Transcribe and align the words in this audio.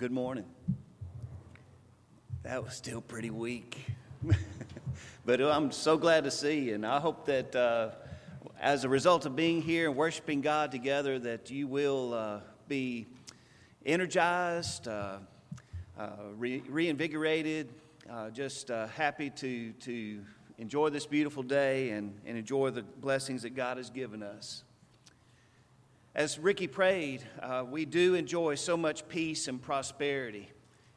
good 0.00 0.10
morning. 0.10 0.46
That 2.42 2.64
was 2.64 2.72
still 2.72 3.02
pretty 3.02 3.28
weak. 3.28 3.84
but 5.26 5.42
I'm 5.42 5.70
so 5.72 5.98
glad 5.98 6.24
to 6.24 6.30
see 6.30 6.60
you, 6.60 6.74
and 6.74 6.86
I 6.86 6.98
hope 7.00 7.26
that 7.26 7.54
uh, 7.54 7.90
as 8.58 8.84
a 8.84 8.88
result 8.88 9.26
of 9.26 9.36
being 9.36 9.60
here 9.60 9.88
and 9.88 9.94
worshiping 9.98 10.40
God 10.40 10.72
together, 10.72 11.18
that 11.18 11.50
you 11.50 11.66
will 11.66 12.14
uh, 12.14 12.40
be 12.66 13.08
energized, 13.84 14.88
uh, 14.88 15.18
uh 15.98 16.08
re- 16.34 16.62
reinvigorated, 16.66 17.68
uh, 18.10 18.30
just 18.30 18.70
uh, 18.70 18.86
happy 18.86 19.28
to, 19.28 19.72
to 19.72 20.22
enjoy 20.56 20.88
this 20.88 21.04
beautiful 21.04 21.42
day 21.42 21.90
and, 21.90 22.18
and 22.24 22.38
enjoy 22.38 22.70
the 22.70 22.80
blessings 22.80 23.42
that 23.42 23.54
God 23.54 23.76
has 23.76 23.90
given 23.90 24.22
us. 24.22 24.64
As 26.12 26.40
Ricky 26.40 26.66
prayed, 26.66 27.22
uh, 27.40 27.64
we 27.68 27.84
do 27.84 28.16
enjoy 28.16 28.56
so 28.56 28.76
much 28.76 29.06
peace 29.06 29.46
and 29.46 29.62
prosperity, 29.62 30.50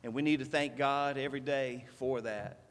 and 0.04 0.12
we 0.12 0.24
need 0.24 0.40
to 0.40 0.46
thank 0.46 0.76
God 0.76 1.20
every 1.20 1.40
day 1.40 1.86
for 1.98 2.22
that. 2.22 2.62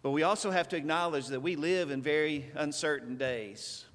But 0.00 0.12
we 0.12 0.22
also 0.22 0.52
have 0.52 0.68
to 0.68 0.76
acknowledge 0.76 1.26
that 1.26 1.40
we 1.40 1.56
live 1.56 1.90
in 1.90 2.00
very 2.00 2.48
uncertain 2.54 3.16
days. 3.16 3.86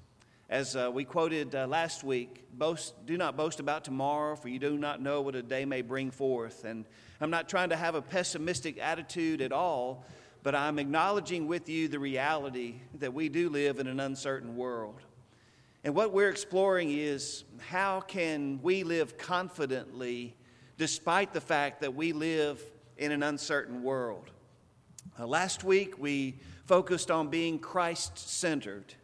As 0.50 0.76
uh, 0.76 0.90
we 0.92 1.06
quoted 1.06 1.54
uh, 1.54 1.66
last 1.68 2.04
week, 2.04 2.44
boast, 2.52 2.94
do 3.06 3.16
not 3.16 3.34
boast 3.34 3.60
about 3.60 3.82
tomorrow, 3.82 4.36
for 4.36 4.48
you 4.48 4.58
do 4.58 4.76
not 4.76 5.00
know 5.00 5.22
what 5.22 5.34
a 5.34 5.42
day 5.42 5.64
may 5.64 5.80
bring 5.80 6.10
forth. 6.10 6.64
And 6.64 6.84
I'm 7.18 7.30
not 7.30 7.48
trying 7.48 7.70
to 7.70 7.76
have 7.76 7.94
a 7.94 8.02
pessimistic 8.02 8.78
attitude 8.78 9.40
at 9.40 9.52
all, 9.52 10.04
but 10.42 10.54
I'm 10.54 10.78
acknowledging 10.78 11.46
with 11.46 11.70
you 11.70 11.88
the 11.88 11.98
reality 11.98 12.74
that 12.98 13.14
we 13.14 13.30
do 13.30 13.48
live 13.48 13.78
in 13.78 13.86
an 13.86 14.00
uncertain 14.00 14.54
world. 14.54 15.00
And 15.86 15.94
what 15.94 16.12
we're 16.12 16.30
exploring 16.30 16.90
is 16.90 17.44
how 17.60 18.00
can 18.00 18.58
we 18.60 18.82
live 18.82 19.16
confidently 19.16 20.34
despite 20.78 21.32
the 21.32 21.40
fact 21.40 21.82
that 21.82 21.94
we 21.94 22.12
live 22.12 22.60
in 22.96 23.12
an 23.12 23.22
uncertain 23.22 23.84
world. 23.84 24.32
Uh, 25.16 25.28
last 25.28 25.62
week 25.62 25.96
we 25.96 26.40
focused 26.64 27.08
on 27.12 27.28
being 27.28 27.60
Christ 27.60 28.18
centered 28.18 28.94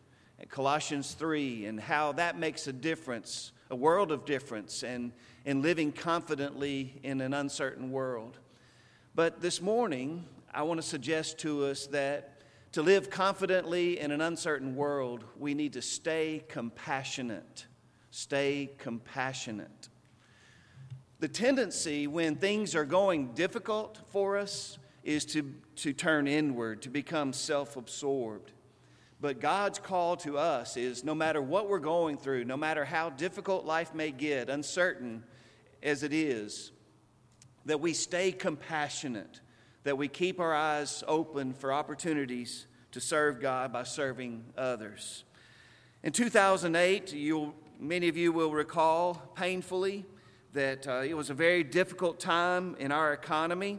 at 0.41 0.51
Colossians 0.51 1.15
3 1.15 1.67
and 1.67 1.79
how 1.79 2.11
that 2.15 2.37
makes 2.37 2.67
a 2.67 2.73
difference, 2.73 3.53
a 3.71 3.77
world 3.77 4.11
of 4.11 4.25
difference, 4.25 4.83
and 4.83 5.13
in 5.45 5.63
living 5.63 5.93
confidently 5.93 6.99
in 7.05 7.21
an 7.21 7.33
uncertain 7.33 7.93
world. 7.93 8.41
But 9.15 9.41
this 9.41 9.63
morning, 9.63 10.27
I 10.53 10.63
want 10.63 10.83
to 10.83 10.87
suggest 10.87 11.39
to 11.39 11.67
us 11.67 11.87
that 11.87 12.32
to 12.73 12.83
live 12.83 13.11
confidently 13.11 14.01
in 14.01 14.11
an 14.11 14.21
uncertain 14.21 14.75
world, 14.75 15.25
we 15.39 15.55
need 15.55 15.75
to 15.75 15.83
stay 15.83 16.43
compassionate. 16.49 17.67
Stay 18.11 18.71
compassionate. 18.79 19.89
The 21.21 21.29
tendency 21.29 22.07
when 22.07 22.37
things 22.37 22.75
are 22.75 22.85
going 22.85 23.35
difficult 23.35 24.01
for 24.09 24.39
us 24.39 24.79
is 25.05 25.25
to, 25.27 25.55
to 25.77 25.93
turn 25.93 26.27
inward, 26.27 26.83
to 26.83 26.89
become 26.89 27.33
self 27.33 27.77
absorbed. 27.77 28.53
But 29.21 29.39
God's 29.39 29.79
call 29.79 30.17
to 30.19 30.37
us 30.37 30.77
is 30.77 31.05
no 31.05 31.15
matter 31.15 31.41
what 31.41 31.69
we're 31.69 31.79
going 31.79 32.17
through, 32.17 32.45
no 32.45 32.57
matter 32.57 32.85
how 32.85 33.11
difficult 33.11 33.65
life 33.65 33.95
may 33.95 34.11
get, 34.11 34.49
uncertain 34.51 35.23
as 35.83 36.03
it 36.03 36.13
is, 36.13 36.73
that 37.67 37.81
we 37.81 37.93
stay 37.93 38.33
compassionate 38.33 39.41
that 39.85 39.99
we 39.99 40.09
keep 40.09 40.39
our 40.39 40.55
eyes 40.55 41.03
open 41.09 41.53
for 41.53 41.73
opportunities 41.73 42.67
to 42.93 43.01
serve 43.01 43.41
God 43.41 43.73
by 43.73 43.83
serving 43.83 44.45
others. 44.57 45.25
In 46.03 46.13
2008, 46.13 47.13
you'll, 47.13 47.55
many 47.81 48.09
of 48.09 48.17
you 48.17 48.33
will 48.33 48.53
recall 48.53 49.15
painfully 49.35 50.05
that 50.53 50.87
uh, 50.87 51.03
it 51.05 51.15
was 51.15 51.31
a 51.31 51.35
very 51.35 51.65
difficult 51.65 52.21
time 52.21 52.77
in 52.79 52.93
our 52.93 53.13
economy. 53.13 53.79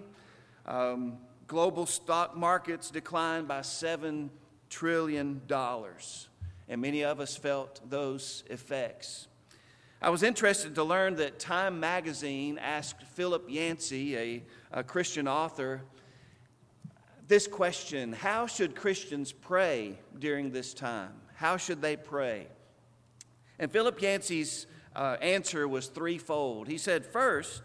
Um, 0.65 1.17
global 1.47 1.85
stock 1.85 2.35
markets 2.35 2.89
declined 2.89 3.47
by 3.47 3.59
$7 3.59 4.29
trillion, 4.69 5.41
and 6.69 6.81
many 6.81 7.03
of 7.03 7.19
us 7.19 7.35
felt 7.35 7.79
those 7.89 8.43
effects. 8.49 9.27
I 10.01 10.09
was 10.09 10.23
interested 10.23 10.75
to 10.75 10.83
learn 10.83 11.15
that 11.15 11.39
Time 11.39 11.79
magazine 11.79 12.57
asked 12.57 13.03
Philip 13.13 13.45
Yancey, 13.47 14.17
a, 14.17 14.43
a 14.73 14.83
Christian 14.83 15.27
author, 15.27 15.83
this 17.27 17.47
question 17.47 18.11
How 18.11 18.47
should 18.47 18.75
Christians 18.75 19.31
pray 19.31 19.99
during 20.17 20.51
this 20.51 20.73
time? 20.73 21.13
How 21.35 21.57
should 21.57 21.81
they 21.81 21.95
pray? 21.95 22.47
And 23.59 23.71
Philip 23.71 24.01
Yancey's 24.01 24.65
uh, 24.95 25.17
answer 25.21 25.67
was 25.67 25.87
threefold. 25.87 26.67
He 26.67 26.77
said, 26.77 27.05
First, 27.05 27.61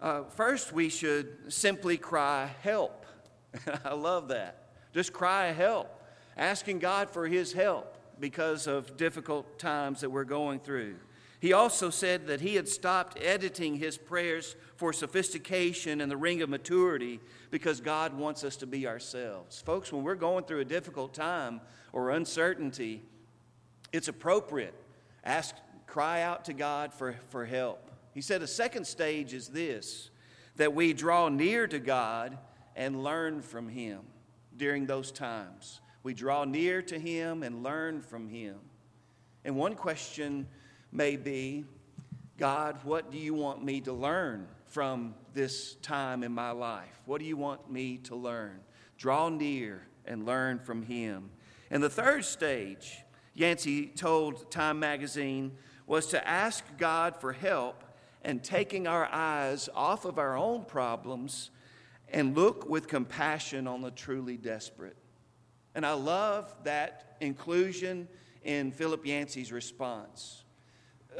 uh, 0.00 0.24
first 0.24 0.72
we 0.72 0.88
should 0.88 1.52
simply 1.52 1.98
cry, 1.98 2.50
Help. 2.62 3.04
I 3.84 3.94
love 3.94 4.28
that. 4.28 4.68
Just 4.94 5.12
cry, 5.12 5.48
Help. 5.48 5.88
Asking 6.36 6.78
God 6.78 7.10
for 7.10 7.26
His 7.26 7.52
help 7.52 7.96
because 8.20 8.66
of 8.66 8.96
difficult 8.96 9.58
times 9.58 10.00
that 10.00 10.10
we're 10.10 10.24
going 10.24 10.60
through. 10.60 10.96
He 11.40 11.54
also 11.54 11.88
said 11.88 12.26
that 12.26 12.42
he 12.42 12.54
had 12.54 12.68
stopped 12.68 13.18
editing 13.20 13.76
his 13.76 13.96
prayers 13.96 14.56
for 14.76 14.92
sophistication 14.92 16.02
and 16.02 16.10
the 16.10 16.16
ring 16.16 16.42
of 16.42 16.50
maturity 16.50 17.18
because 17.50 17.80
God 17.80 18.12
wants 18.12 18.44
us 18.44 18.56
to 18.56 18.66
be 18.66 18.86
ourselves. 18.86 19.62
Folks, 19.62 19.90
when 19.90 20.04
we're 20.04 20.14
going 20.14 20.44
through 20.44 20.60
a 20.60 20.66
difficult 20.66 21.14
time 21.14 21.62
or 21.94 22.10
uncertainty, 22.10 23.02
it's 23.90 24.08
appropriate. 24.08 24.74
Ask, 25.24 25.54
cry 25.86 26.22
out 26.22 26.44
to 26.44 26.52
God 26.52 26.92
for, 26.92 27.16
for 27.30 27.46
help. 27.46 27.90
He 28.12 28.20
said 28.20 28.42
a 28.42 28.46
second 28.46 28.86
stage 28.86 29.32
is 29.32 29.48
this 29.48 30.10
that 30.56 30.74
we 30.74 30.92
draw 30.92 31.30
near 31.30 31.66
to 31.66 31.78
God 31.78 32.36
and 32.76 33.02
learn 33.02 33.40
from 33.40 33.68
Him 33.68 34.00
during 34.58 34.84
those 34.84 35.10
times. 35.10 35.80
We 36.02 36.12
draw 36.12 36.44
near 36.44 36.82
to 36.82 36.98
Him 36.98 37.42
and 37.42 37.62
learn 37.62 38.02
from 38.02 38.28
Him. 38.28 38.56
And 39.44 39.56
one 39.56 39.74
question 39.74 40.46
may 40.92 41.16
be 41.16 41.64
God, 42.40 42.78
what 42.84 43.12
do 43.12 43.18
you 43.18 43.34
want 43.34 43.62
me 43.62 43.82
to 43.82 43.92
learn 43.92 44.48
from 44.64 45.14
this 45.34 45.74
time 45.82 46.22
in 46.22 46.32
my 46.32 46.52
life? 46.52 47.02
What 47.04 47.20
do 47.20 47.26
you 47.26 47.36
want 47.36 47.70
me 47.70 47.98
to 48.04 48.16
learn? 48.16 48.60
Draw 48.96 49.28
near 49.28 49.86
and 50.06 50.24
learn 50.24 50.58
from 50.58 50.82
Him. 50.82 51.28
And 51.70 51.82
the 51.82 51.90
third 51.90 52.24
stage, 52.24 53.04
Yancey 53.34 53.88
told 53.88 54.50
Time 54.50 54.80
magazine, 54.80 55.52
was 55.86 56.06
to 56.06 56.26
ask 56.26 56.64
God 56.78 57.14
for 57.14 57.34
help 57.34 57.84
and 58.22 58.42
taking 58.42 58.86
our 58.86 59.06
eyes 59.12 59.68
off 59.74 60.06
of 60.06 60.18
our 60.18 60.34
own 60.34 60.64
problems 60.64 61.50
and 62.08 62.34
look 62.34 62.66
with 62.68 62.88
compassion 62.88 63.66
on 63.66 63.82
the 63.82 63.90
truly 63.90 64.38
desperate. 64.38 64.96
And 65.74 65.84
I 65.84 65.92
love 65.92 66.54
that 66.64 67.16
inclusion 67.20 68.08
in 68.44 68.72
Philip 68.72 69.04
Yancey's 69.04 69.52
response 69.52 70.44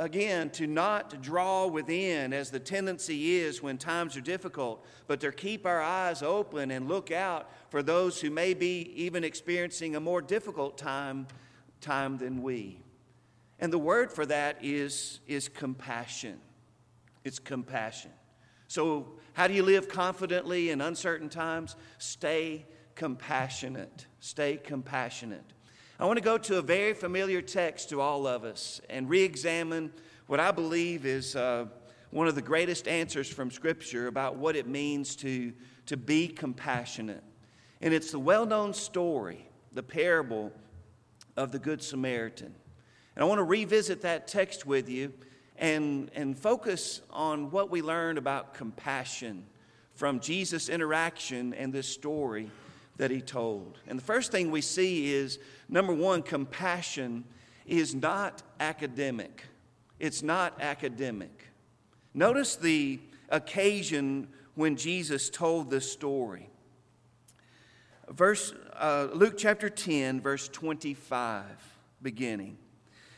again, 0.00 0.48
to 0.48 0.66
not 0.66 1.20
draw 1.22 1.66
within 1.66 2.32
as 2.32 2.50
the 2.50 2.58
tendency 2.58 3.36
is 3.36 3.62
when 3.62 3.76
times 3.76 4.16
are 4.16 4.22
difficult, 4.22 4.84
but 5.06 5.20
to 5.20 5.30
keep 5.30 5.66
our 5.66 5.80
eyes 5.80 6.22
open 6.22 6.70
and 6.70 6.88
look 6.88 7.12
out 7.12 7.50
for 7.68 7.82
those 7.82 8.20
who 8.20 8.30
may 8.30 8.54
be 8.54 8.92
even 8.96 9.22
experiencing 9.22 9.94
a 9.94 10.00
more 10.00 10.22
difficult 10.22 10.78
time, 10.78 11.28
time 11.82 12.16
than 12.16 12.42
we. 12.42 12.80
And 13.60 13.70
the 13.70 13.78
word 13.78 14.10
for 14.10 14.24
that 14.26 14.56
is, 14.62 15.20
is 15.28 15.48
compassion. 15.48 16.40
It's 17.22 17.38
compassion. 17.38 18.10
So, 18.68 19.06
how 19.34 19.46
do 19.48 19.54
you 19.54 19.62
live 19.62 19.88
confidently 19.88 20.70
in 20.70 20.80
uncertain 20.80 21.28
times? 21.28 21.76
Stay 21.98 22.64
compassionate. 22.94 24.06
Stay 24.20 24.56
compassionate. 24.56 25.44
I 26.00 26.06
want 26.06 26.16
to 26.16 26.24
go 26.24 26.38
to 26.38 26.56
a 26.56 26.62
very 26.62 26.94
familiar 26.94 27.42
text 27.42 27.90
to 27.90 28.00
all 28.00 28.26
of 28.26 28.42
us 28.42 28.80
and 28.88 29.06
re 29.06 29.20
examine 29.22 29.92
what 30.28 30.40
I 30.40 30.50
believe 30.50 31.04
is 31.04 31.36
uh, 31.36 31.66
one 32.10 32.26
of 32.26 32.34
the 32.34 32.40
greatest 32.40 32.88
answers 32.88 33.28
from 33.28 33.50
Scripture 33.50 34.06
about 34.06 34.36
what 34.36 34.56
it 34.56 34.66
means 34.66 35.14
to, 35.16 35.52
to 35.84 35.98
be 35.98 36.26
compassionate. 36.26 37.22
And 37.82 37.92
it's 37.92 38.12
the 38.12 38.18
well 38.18 38.46
known 38.46 38.72
story, 38.72 39.46
the 39.72 39.82
parable 39.82 40.52
of 41.36 41.52
the 41.52 41.58
Good 41.58 41.82
Samaritan. 41.82 42.54
And 43.14 43.22
I 43.22 43.26
want 43.26 43.38
to 43.40 43.44
revisit 43.44 44.00
that 44.00 44.26
text 44.26 44.64
with 44.64 44.88
you 44.88 45.12
and, 45.58 46.10
and 46.14 46.34
focus 46.34 47.02
on 47.10 47.50
what 47.50 47.70
we 47.70 47.82
learned 47.82 48.16
about 48.16 48.54
compassion 48.54 49.44
from 49.92 50.18
Jesus' 50.20 50.70
interaction 50.70 51.52
and 51.52 51.74
this 51.74 51.88
story 51.88 52.50
that 53.00 53.10
he 53.10 53.22
told. 53.22 53.78
And 53.88 53.98
the 53.98 54.04
first 54.04 54.30
thing 54.30 54.50
we 54.50 54.60
see 54.60 55.10
is 55.10 55.38
number 55.70 55.94
one, 55.94 56.22
compassion 56.22 57.24
is 57.64 57.94
not 57.94 58.42
academic. 58.60 59.44
It's 59.98 60.22
not 60.22 60.60
academic. 60.60 61.46
Notice 62.12 62.56
the 62.56 63.00
occasion 63.30 64.28
when 64.54 64.76
Jesus 64.76 65.30
told 65.30 65.70
this 65.70 65.90
story. 65.90 66.50
Verse, 68.10 68.52
uh, 68.76 69.08
Luke 69.14 69.38
chapter 69.38 69.70
10, 69.70 70.20
verse 70.20 70.48
25, 70.48 71.46
beginning. 72.02 72.58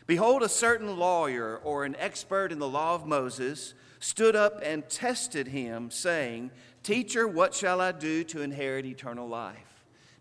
Behold, 0.06 0.44
a 0.44 0.48
certain 0.48 0.96
lawyer 0.96 1.60
or 1.64 1.84
an 1.84 1.96
expert 1.98 2.52
in 2.52 2.60
the 2.60 2.68
law 2.68 2.94
of 2.94 3.04
Moses 3.04 3.74
stood 3.98 4.36
up 4.36 4.60
and 4.62 4.88
tested 4.88 5.48
him, 5.48 5.90
saying, 5.90 6.52
Teacher, 6.84 7.26
what 7.26 7.52
shall 7.52 7.80
I 7.80 7.90
do 7.90 8.22
to 8.24 8.42
inherit 8.42 8.86
eternal 8.86 9.26
life? 9.26 9.71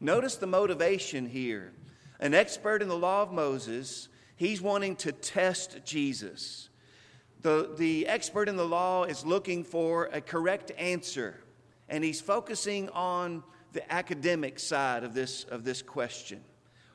Notice 0.03 0.35
the 0.35 0.47
motivation 0.47 1.27
here. 1.27 1.73
An 2.19 2.33
expert 2.33 2.81
in 2.81 2.87
the 2.87 2.97
law 2.97 3.21
of 3.21 3.31
Moses, 3.31 4.09
he's 4.35 4.59
wanting 4.59 4.95
to 4.97 5.11
test 5.11 5.85
Jesus. 5.85 6.69
The, 7.41 7.73
the 7.77 8.07
expert 8.07 8.49
in 8.49 8.55
the 8.55 8.67
law 8.67 9.03
is 9.03 9.23
looking 9.25 9.63
for 9.63 10.09
a 10.11 10.19
correct 10.19 10.71
answer, 10.77 11.43
and 11.87 12.03
he's 12.03 12.19
focusing 12.19 12.89
on 12.89 13.43
the 13.73 13.93
academic 13.93 14.59
side 14.59 15.03
of 15.03 15.13
this, 15.13 15.43
of 15.45 15.63
this 15.63 15.83
question. 15.83 16.41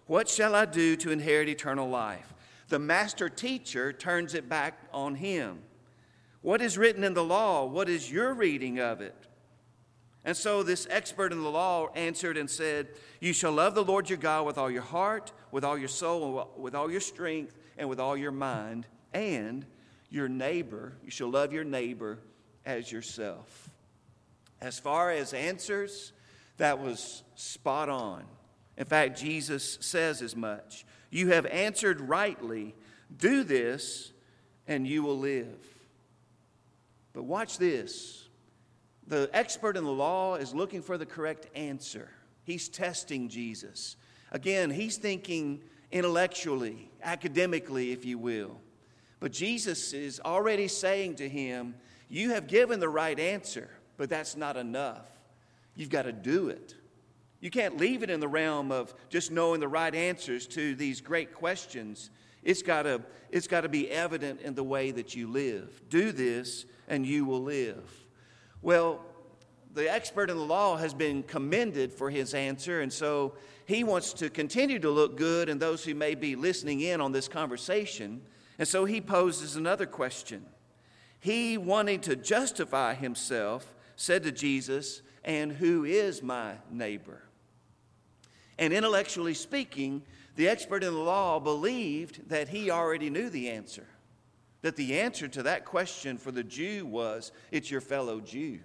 What 0.06 0.28
shall 0.28 0.56
I 0.56 0.64
do 0.64 0.96
to 0.96 1.10
inherit 1.12 1.48
eternal 1.48 1.88
life? 1.88 2.34
The 2.68 2.78
master 2.80 3.28
teacher 3.28 3.92
turns 3.92 4.34
it 4.34 4.48
back 4.48 4.80
on 4.92 5.14
him. 5.14 5.60
What 6.42 6.60
is 6.60 6.76
written 6.76 7.04
in 7.04 7.14
the 7.14 7.24
law? 7.24 7.66
What 7.66 7.88
is 7.88 8.10
your 8.10 8.34
reading 8.34 8.80
of 8.80 9.00
it? 9.00 9.25
And 10.26 10.36
so 10.36 10.64
this 10.64 10.88
expert 10.90 11.32
in 11.32 11.40
the 11.40 11.48
law 11.48 11.88
answered 11.94 12.36
and 12.36 12.50
said, 12.50 12.88
You 13.20 13.32
shall 13.32 13.52
love 13.52 13.76
the 13.76 13.84
Lord 13.84 14.10
your 14.10 14.18
God 14.18 14.44
with 14.44 14.58
all 14.58 14.68
your 14.70 14.82
heart, 14.82 15.32
with 15.52 15.64
all 15.64 15.78
your 15.78 15.88
soul, 15.88 16.50
with 16.58 16.74
all 16.74 16.90
your 16.90 17.00
strength, 17.00 17.56
and 17.78 17.88
with 17.88 18.00
all 18.00 18.16
your 18.16 18.32
mind, 18.32 18.88
and 19.14 19.64
your 20.10 20.28
neighbor, 20.28 20.94
you 21.04 21.12
shall 21.12 21.30
love 21.30 21.52
your 21.52 21.62
neighbor 21.62 22.18
as 22.64 22.90
yourself. 22.90 23.70
As 24.60 24.80
far 24.80 25.12
as 25.12 25.32
answers, 25.32 26.12
that 26.56 26.80
was 26.80 27.22
spot 27.36 27.88
on. 27.88 28.24
In 28.76 28.84
fact, 28.84 29.18
Jesus 29.18 29.78
says 29.80 30.22
as 30.22 30.34
much. 30.34 30.84
You 31.10 31.28
have 31.28 31.46
answered 31.46 32.00
rightly. 32.00 32.74
Do 33.16 33.44
this, 33.44 34.10
and 34.66 34.88
you 34.88 35.04
will 35.04 35.18
live. 35.18 35.56
But 37.12 37.24
watch 37.24 37.58
this. 37.58 38.25
The 39.06 39.30
expert 39.32 39.76
in 39.76 39.84
the 39.84 39.90
law 39.90 40.34
is 40.34 40.54
looking 40.54 40.82
for 40.82 40.98
the 40.98 41.06
correct 41.06 41.46
answer. 41.54 42.10
He's 42.44 42.68
testing 42.68 43.28
Jesus. 43.28 43.96
Again, 44.32 44.70
he's 44.70 44.96
thinking 44.96 45.60
intellectually, 45.92 46.90
academically, 47.02 47.92
if 47.92 48.04
you 48.04 48.18
will. 48.18 48.60
But 49.20 49.32
Jesus 49.32 49.92
is 49.92 50.20
already 50.24 50.68
saying 50.68 51.16
to 51.16 51.28
him, 51.28 51.74
You 52.08 52.30
have 52.30 52.46
given 52.46 52.80
the 52.80 52.88
right 52.88 53.18
answer, 53.18 53.70
but 53.96 54.08
that's 54.08 54.36
not 54.36 54.56
enough. 54.56 55.06
You've 55.74 55.90
got 55.90 56.02
to 56.02 56.12
do 56.12 56.48
it. 56.48 56.74
You 57.40 57.50
can't 57.50 57.76
leave 57.76 58.02
it 58.02 58.10
in 58.10 58.20
the 58.20 58.28
realm 58.28 58.72
of 58.72 58.94
just 59.08 59.30
knowing 59.30 59.60
the 59.60 59.68
right 59.68 59.94
answers 59.94 60.46
to 60.48 60.74
these 60.74 61.00
great 61.00 61.34
questions. 61.34 62.10
It's 62.42 62.62
got 62.62 62.82
to, 62.82 63.02
it's 63.30 63.46
got 63.46 63.60
to 63.62 63.68
be 63.68 63.90
evident 63.90 64.40
in 64.40 64.54
the 64.54 64.64
way 64.64 64.90
that 64.90 65.14
you 65.14 65.28
live. 65.28 65.82
Do 65.88 66.12
this, 66.12 66.64
and 66.88 67.06
you 67.06 67.24
will 67.24 67.42
live. 67.42 68.05
Well, 68.62 69.00
the 69.74 69.92
expert 69.92 70.30
in 70.30 70.38
the 70.38 70.42
law 70.42 70.76
has 70.76 70.94
been 70.94 71.22
commended 71.22 71.92
for 71.92 72.10
his 72.10 72.34
answer, 72.34 72.80
and 72.80 72.92
so 72.92 73.34
he 73.66 73.84
wants 73.84 74.12
to 74.14 74.30
continue 74.30 74.78
to 74.78 74.90
look 74.90 75.16
good 75.16 75.48
in 75.48 75.58
those 75.58 75.84
who 75.84 75.94
may 75.94 76.14
be 76.14 76.36
listening 76.36 76.80
in 76.80 77.00
on 77.00 77.12
this 77.12 77.28
conversation. 77.28 78.22
And 78.58 78.66
so 78.66 78.84
he 78.84 79.00
poses 79.00 79.56
another 79.56 79.86
question. 79.86 80.46
He, 81.20 81.58
wanting 81.58 82.00
to 82.02 82.16
justify 82.16 82.94
himself, 82.94 83.74
said 83.96 84.22
to 84.22 84.32
Jesus, 84.32 85.02
And 85.24 85.52
who 85.52 85.84
is 85.84 86.22
my 86.22 86.54
neighbor? 86.70 87.22
And 88.58 88.72
intellectually 88.72 89.34
speaking, 89.34 90.02
the 90.36 90.48
expert 90.48 90.84
in 90.84 90.94
the 90.94 91.00
law 91.00 91.40
believed 91.40 92.28
that 92.28 92.48
he 92.48 92.70
already 92.70 93.10
knew 93.10 93.28
the 93.28 93.50
answer. 93.50 93.86
That 94.66 94.74
the 94.74 94.98
answer 94.98 95.28
to 95.28 95.44
that 95.44 95.64
question 95.64 96.18
for 96.18 96.32
the 96.32 96.42
Jew 96.42 96.86
was, 96.86 97.30
It's 97.52 97.70
your 97.70 97.80
fellow 97.80 98.18
Jew. 98.18 98.58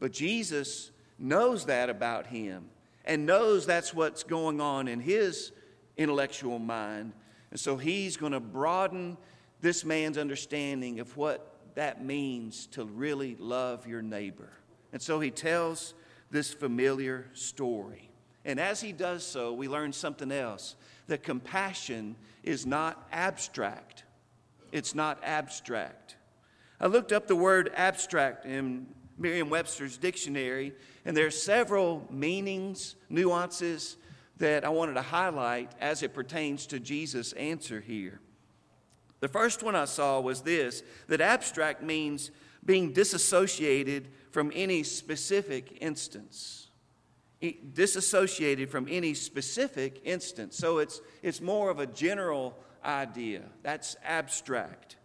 But 0.00 0.10
Jesus 0.10 0.90
knows 1.18 1.66
that 1.66 1.90
about 1.90 2.28
him 2.28 2.70
and 3.04 3.26
knows 3.26 3.66
that's 3.66 3.92
what's 3.92 4.22
going 4.22 4.62
on 4.62 4.88
in 4.88 5.00
his 5.00 5.52
intellectual 5.98 6.58
mind. 6.58 7.12
And 7.50 7.60
so 7.60 7.76
he's 7.76 8.16
going 8.16 8.32
to 8.32 8.40
broaden 8.40 9.18
this 9.60 9.84
man's 9.84 10.16
understanding 10.16 10.98
of 10.98 11.14
what 11.14 11.58
that 11.74 12.02
means 12.02 12.66
to 12.68 12.86
really 12.86 13.36
love 13.38 13.86
your 13.86 14.00
neighbor. 14.00 14.48
And 14.94 15.02
so 15.02 15.20
he 15.20 15.30
tells 15.30 15.92
this 16.30 16.54
familiar 16.54 17.26
story. 17.34 18.08
And 18.46 18.58
as 18.58 18.80
he 18.80 18.92
does 18.92 19.26
so, 19.26 19.52
we 19.52 19.68
learn 19.68 19.92
something 19.92 20.32
else 20.32 20.74
that 21.08 21.22
compassion 21.22 22.16
is 22.42 22.64
not 22.64 23.06
abstract. 23.12 24.04
It's 24.74 24.92
not 24.92 25.20
abstract. 25.22 26.16
I 26.80 26.88
looked 26.88 27.12
up 27.12 27.28
the 27.28 27.36
word 27.36 27.70
abstract 27.76 28.44
in 28.44 28.88
Merriam 29.16 29.48
Webster's 29.48 29.96
dictionary, 29.96 30.74
and 31.04 31.16
there 31.16 31.26
are 31.26 31.30
several 31.30 32.04
meanings, 32.10 32.96
nuances 33.08 33.96
that 34.38 34.64
I 34.64 34.70
wanted 34.70 34.94
to 34.94 35.02
highlight 35.02 35.70
as 35.80 36.02
it 36.02 36.12
pertains 36.12 36.66
to 36.66 36.80
Jesus' 36.80 37.32
answer 37.34 37.80
here. 37.80 38.18
The 39.20 39.28
first 39.28 39.62
one 39.62 39.76
I 39.76 39.84
saw 39.84 40.18
was 40.18 40.40
this 40.40 40.82
that 41.06 41.20
abstract 41.20 41.80
means 41.80 42.32
being 42.64 42.92
disassociated 42.92 44.08
from 44.32 44.50
any 44.56 44.82
specific 44.82 45.78
instance 45.80 46.64
disassociated 47.74 48.70
from 48.70 48.86
any 48.90 49.12
specific 49.12 50.00
instance. 50.04 50.56
So 50.56 50.78
it's, 50.78 51.02
it's 51.22 51.42
more 51.42 51.68
of 51.68 51.78
a 51.78 51.86
general 51.86 52.56
idea. 52.84 53.42
That's 53.62 53.96
abstract. 54.04 54.96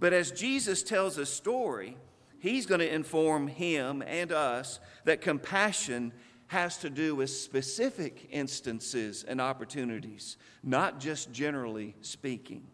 But 0.00 0.12
as 0.12 0.30
Jesus 0.30 0.82
tells 0.82 1.18
a 1.18 1.26
story, 1.26 1.96
he's 2.38 2.66
going 2.66 2.80
to 2.80 2.94
inform 2.94 3.48
him 3.48 4.02
and 4.06 4.32
us 4.32 4.80
that 5.04 5.20
compassion 5.20 6.12
has 6.48 6.78
to 6.78 6.90
do 6.90 7.14
with 7.14 7.30
specific 7.30 8.28
instances 8.30 9.24
and 9.26 9.40
opportunities, 9.40 10.36
not 10.62 10.98
just 10.98 11.30
generally 11.30 11.94
speaking. 12.00 12.66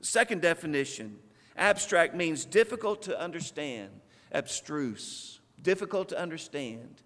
Second 0.00 0.42
definition 0.42 1.18
abstract 1.56 2.14
means 2.14 2.44
difficult 2.44 3.02
to 3.02 3.18
understand, 3.18 3.90
abstruse, 4.32 5.40
difficult 5.62 6.08
to 6.08 6.18
understand. 6.18 7.02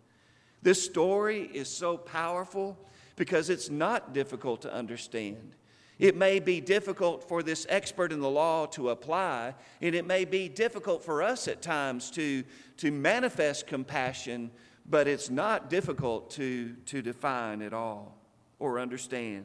This 0.62 0.82
story 0.82 1.50
is 1.52 1.68
so 1.68 1.96
powerful 1.96 2.78
because 3.16 3.50
it's 3.50 3.70
not 3.70 4.14
difficult 4.14 4.62
to 4.62 4.72
understand. 4.72 5.54
It 6.00 6.16
may 6.16 6.40
be 6.40 6.62
difficult 6.62 7.28
for 7.28 7.42
this 7.42 7.66
expert 7.68 8.10
in 8.10 8.20
the 8.20 8.30
law 8.30 8.64
to 8.68 8.88
apply, 8.88 9.54
and 9.82 9.94
it 9.94 10.06
may 10.06 10.24
be 10.24 10.48
difficult 10.48 11.04
for 11.04 11.22
us 11.22 11.46
at 11.46 11.60
times 11.60 12.10
to, 12.12 12.42
to 12.78 12.90
manifest 12.90 13.66
compassion, 13.66 14.50
but 14.88 15.06
it's 15.06 15.28
not 15.28 15.68
difficult 15.68 16.30
to, 16.30 16.72
to 16.86 17.02
define 17.02 17.60
at 17.60 17.74
all 17.74 18.16
or 18.58 18.80
understand. 18.80 19.44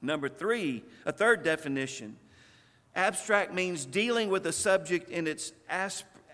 Number 0.00 0.30
three, 0.30 0.82
a 1.04 1.12
third 1.12 1.44
definition 1.44 2.16
abstract 2.96 3.52
means 3.52 3.84
dealing 3.84 4.30
with 4.30 4.46
a 4.46 4.52
subject 4.52 5.10
in 5.10 5.26
its 5.26 5.52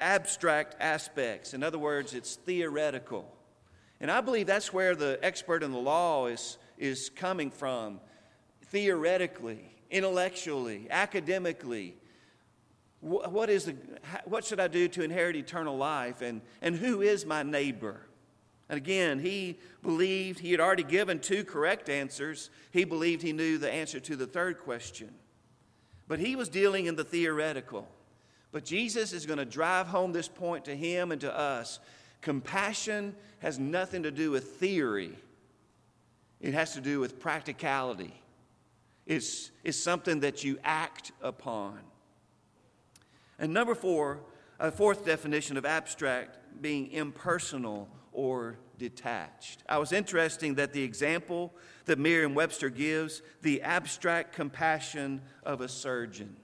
abstract 0.00 0.76
aspects. 0.78 1.52
In 1.52 1.64
other 1.64 1.78
words, 1.78 2.14
it's 2.14 2.36
theoretical. 2.36 3.36
And 4.00 4.08
I 4.08 4.20
believe 4.20 4.46
that's 4.46 4.72
where 4.72 4.94
the 4.94 5.18
expert 5.20 5.64
in 5.64 5.72
the 5.72 5.78
law 5.78 6.26
is, 6.26 6.58
is 6.78 7.10
coming 7.10 7.50
from 7.50 7.98
theoretically, 8.68 9.74
intellectually, 9.90 10.86
academically. 10.90 11.96
What, 13.00 13.50
is 13.50 13.66
the, 13.66 13.76
what 14.24 14.44
should 14.44 14.58
I 14.58 14.68
do 14.68 14.88
to 14.88 15.02
inherit 15.02 15.36
eternal 15.36 15.76
life? 15.76 16.22
And, 16.22 16.40
and 16.60 16.74
who 16.74 17.02
is 17.02 17.24
my 17.24 17.42
neighbor? 17.42 18.00
And 18.68 18.76
again, 18.76 19.20
he 19.20 19.58
believed 19.82 20.40
he 20.40 20.50
had 20.50 20.60
already 20.60 20.82
given 20.82 21.20
two 21.20 21.44
correct 21.44 21.88
answers. 21.88 22.50
He 22.72 22.84
believed 22.84 23.22
he 23.22 23.32
knew 23.32 23.58
the 23.58 23.70
answer 23.70 24.00
to 24.00 24.16
the 24.16 24.26
third 24.26 24.58
question. 24.58 25.14
But 26.08 26.18
he 26.18 26.34
was 26.34 26.48
dealing 26.48 26.86
in 26.86 26.96
the 26.96 27.04
theoretical. 27.04 27.86
But 28.50 28.64
Jesus 28.64 29.12
is 29.12 29.26
going 29.26 29.38
to 29.38 29.44
drive 29.44 29.86
home 29.86 30.12
this 30.12 30.28
point 30.28 30.64
to 30.64 30.74
him 30.74 31.12
and 31.12 31.20
to 31.20 31.36
us 31.36 31.78
Compassion 32.26 33.14
has 33.38 33.58
nothing 33.58 34.02
to 34.02 34.10
do 34.10 34.32
with 34.32 34.56
theory, 34.56 35.12
it 36.40 36.54
has 36.54 36.74
to 36.74 36.80
do 36.80 36.98
with 36.98 37.20
practicality. 37.20 38.20
It's, 39.06 39.50
it's 39.62 39.78
something 39.78 40.20
that 40.20 40.42
you 40.42 40.58
act 40.64 41.12
upon. 41.22 41.78
And 43.38 43.52
number 43.52 43.74
four, 43.74 44.20
a 44.58 44.70
fourth 44.70 45.04
definition 45.04 45.56
of 45.56 45.64
abstract 45.64 46.38
being 46.60 46.90
impersonal 46.90 47.88
or 48.12 48.58
detached. 48.78 49.62
I 49.68 49.78
was 49.78 49.92
interesting 49.92 50.54
that 50.56 50.72
the 50.72 50.82
example 50.82 51.54
that 51.84 51.98
Merriam 51.98 52.34
Webster 52.34 52.70
gives, 52.70 53.22
the 53.42 53.62
abstract 53.62 54.34
compassion 54.34 55.20
of 55.44 55.60
a 55.60 55.68
surgeon. 55.68 56.36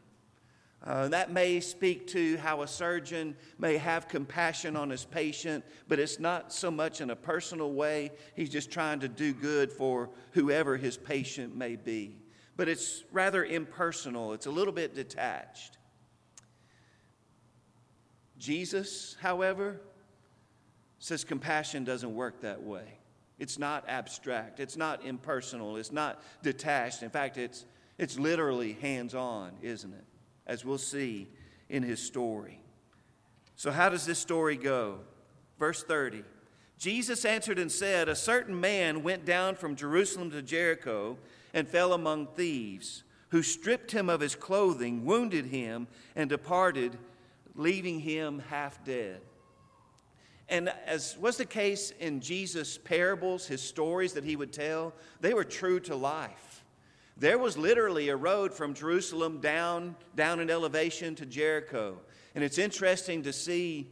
Uh, 0.84 1.08
that 1.08 1.30
may 1.30 1.60
speak 1.60 2.08
to 2.08 2.36
how 2.38 2.62
a 2.62 2.66
surgeon 2.66 3.36
may 3.58 3.76
have 3.76 4.08
compassion 4.08 4.76
on 4.76 4.90
his 4.90 5.04
patient, 5.04 5.64
but 5.86 6.00
it's 6.00 6.18
not 6.18 6.52
so 6.52 6.70
much 6.70 7.00
in 7.00 7.10
a 7.10 7.16
personal 7.16 7.72
way. 7.72 8.10
He's 8.34 8.50
just 8.50 8.70
trying 8.70 8.98
to 9.00 9.08
do 9.08 9.32
good 9.32 9.70
for 9.70 10.10
whoever 10.32 10.76
his 10.76 10.96
patient 10.96 11.54
may 11.56 11.76
be. 11.76 12.16
But 12.56 12.68
it's 12.68 13.04
rather 13.12 13.44
impersonal, 13.44 14.32
it's 14.32 14.46
a 14.46 14.50
little 14.50 14.72
bit 14.72 14.94
detached. 14.94 15.78
Jesus, 18.38 19.16
however, 19.20 19.80
says 20.98 21.24
compassion 21.24 21.84
doesn't 21.84 22.14
work 22.14 22.40
that 22.42 22.62
way. 22.62 22.98
It's 23.38 23.58
not 23.58 23.84
abstract, 23.88 24.60
it's 24.60 24.76
not 24.76 25.04
impersonal, 25.04 25.76
it's 25.76 25.92
not 25.92 26.22
detached. 26.42 27.02
In 27.02 27.10
fact, 27.10 27.38
it's, 27.38 27.64
it's 27.98 28.18
literally 28.18 28.74
hands 28.74 29.14
on, 29.14 29.52
isn't 29.62 29.92
it? 29.92 30.04
As 30.46 30.64
we'll 30.64 30.78
see 30.78 31.28
in 31.68 31.82
his 31.82 32.00
story. 32.00 32.60
So, 33.56 33.70
how 33.70 33.88
does 33.88 34.06
this 34.06 34.18
story 34.18 34.56
go? 34.56 34.98
Verse 35.58 35.82
30 35.82 36.24
Jesus 36.78 37.24
answered 37.24 37.60
and 37.60 37.70
said, 37.70 38.08
A 38.08 38.16
certain 38.16 38.58
man 38.58 39.04
went 39.04 39.24
down 39.24 39.54
from 39.54 39.76
Jerusalem 39.76 40.32
to 40.32 40.42
Jericho 40.42 41.16
and 41.54 41.68
fell 41.68 41.92
among 41.92 42.26
thieves, 42.28 43.04
who 43.30 43.42
stripped 43.42 43.92
him 43.92 44.08
of 44.08 44.20
his 44.20 44.34
clothing, 44.34 45.04
wounded 45.04 45.46
him, 45.46 45.86
and 46.14 46.28
departed, 46.28 46.96
leaving 47.54 48.00
him 48.00 48.42
half 48.50 48.84
dead. 48.84 49.20
And 50.48 50.70
as 50.86 51.16
was 51.18 51.38
the 51.38 51.46
case 51.46 51.92
in 51.98 52.20
Jesus' 52.20 52.76
parables, 52.76 53.46
his 53.46 53.62
stories 53.62 54.12
that 54.12 54.24
he 54.24 54.36
would 54.36 54.52
tell, 54.52 54.92
they 55.20 55.32
were 55.32 55.44
true 55.44 55.80
to 55.80 55.96
life. 55.96 56.64
There 57.16 57.38
was 57.38 57.56
literally 57.56 58.08
a 58.08 58.16
road 58.16 58.52
from 58.52 58.74
Jerusalem 58.74 59.40
down, 59.40 59.96
down 60.14 60.40
in 60.40 60.50
elevation 60.50 61.14
to 61.16 61.26
Jericho. 61.26 61.98
And 62.34 62.42
it's 62.42 62.58
interesting 62.58 63.22
to 63.22 63.32
see, 63.32 63.88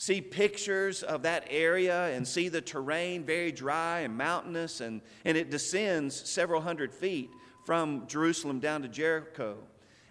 see 0.00 0.22
pictures 0.22 1.02
of 1.02 1.20
that 1.20 1.46
area 1.50 2.06
and 2.06 2.26
see 2.26 2.48
the 2.48 2.62
terrain 2.62 3.22
very 3.22 3.52
dry 3.52 4.00
and 4.00 4.16
mountainous, 4.16 4.80
and, 4.80 5.02
and 5.26 5.36
it 5.36 5.50
descends 5.50 6.26
several 6.26 6.62
hundred 6.62 6.90
feet 6.90 7.28
from 7.66 8.06
Jerusalem 8.06 8.60
down 8.60 8.80
to 8.80 8.88
Jericho. 8.88 9.58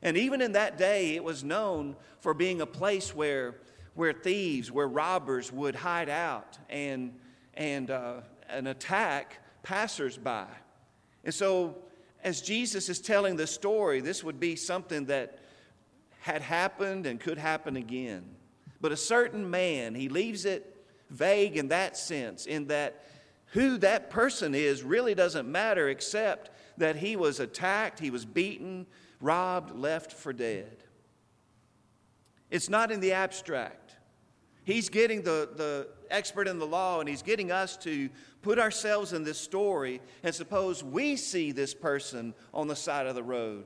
And 0.04 0.16
even 0.16 0.42
in 0.42 0.52
that 0.52 0.78
day, 0.78 1.16
it 1.16 1.24
was 1.24 1.44
known 1.44 1.96
for 2.20 2.36
being 2.36 2.62
a 2.62 2.68
place 2.68 3.16
where, 3.16 3.56
where 3.96 4.14
thieves, 4.14 4.72
where 4.72 4.88
robbers 4.88 5.52
would 5.52 5.74
hide 5.74 6.08
out 6.08 6.60
and, 6.70 7.16
and, 7.56 7.90
uh, 7.90 8.22
and 8.48 8.68
attack 8.68 9.40
passersby. 9.64 10.46
And 11.24 11.34
so, 11.34 11.76
as 12.24 12.44
Jesus 12.44 12.90
is 12.90 13.00
telling 13.00 13.38
the 13.38 13.48
story, 13.48 14.02
this 14.02 14.24
would 14.24 14.40
be 14.40 14.56
something 14.56 15.06
that 15.06 15.40
had 16.20 16.44
happened 16.44 17.08
and 17.08 17.20
could 17.20 17.40
happen 17.40 17.76
again. 17.76 18.36
But 18.82 18.92
a 18.92 18.98
certain 18.98 19.50
man, 19.50 19.96
he 19.96 20.10
leaves 20.10 20.46
it 20.46 20.76
vague 21.10 21.58
in 21.58 21.70
that 21.70 21.98
sense, 21.98 22.46
in 22.46 22.68
that 22.68 23.04
who 23.54 23.78
that 23.80 24.10
person 24.10 24.54
is 24.54 24.84
really 24.84 25.16
doesn't 25.16 25.48
matter 25.48 25.90
except 25.90 26.52
that 26.78 26.96
he 26.96 27.16
was 27.16 27.40
attacked, 27.40 28.00
he 28.00 28.12
was 28.12 28.26
beaten, 28.26 28.86
robbed, 29.20 29.76
left 29.76 30.14
for 30.14 30.32
dead. 30.32 30.78
It's 32.50 32.70
not 32.70 32.92
in 32.92 33.00
the 33.00 33.14
abstract. 33.14 33.96
He's 34.64 34.90
getting 34.90 35.24
the, 35.24 35.50
the 35.56 35.88
expert 36.12 36.48
in 36.48 36.60
the 36.60 36.66
law 36.66 37.00
and 37.00 37.10
he's 37.10 37.24
getting 37.24 37.52
us 37.52 37.76
to 37.78 38.10
put 38.42 38.60
ourselves 38.60 39.14
in 39.14 39.24
this 39.24 39.40
story 39.40 40.00
and 40.24 40.34
suppose 40.34 40.84
we 40.84 41.16
see 41.16 41.52
this 41.52 41.74
person 41.74 42.34
on 42.54 42.68
the 42.68 42.76
side 42.76 43.08
of 43.08 43.16
the 43.16 43.24
road, 43.24 43.66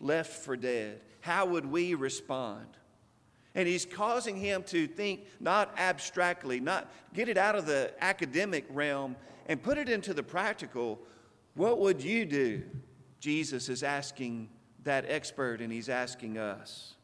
left 0.00 0.32
for 0.32 0.56
dead. 0.56 1.02
How 1.20 1.46
would 1.46 1.66
we 1.66 1.94
respond? 1.94 2.66
And 3.60 3.68
he's 3.68 3.84
causing 3.84 4.38
him 4.38 4.62
to 4.68 4.86
think 4.86 5.26
not 5.38 5.74
abstractly, 5.76 6.60
not 6.60 6.90
get 7.12 7.28
it 7.28 7.36
out 7.36 7.54
of 7.54 7.66
the 7.66 7.92
academic 8.00 8.64
realm 8.70 9.16
and 9.48 9.62
put 9.62 9.76
it 9.76 9.86
into 9.86 10.14
the 10.14 10.22
practical. 10.22 10.98
What 11.56 11.78
would 11.78 12.02
you 12.02 12.24
do? 12.24 12.62
Jesus 13.20 13.68
is 13.68 13.82
asking 13.82 14.48
that 14.84 15.04
expert 15.06 15.60
and 15.60 15.70
he's 15.70 15.90
asking 15.90 16.38
us. 16.38 16.94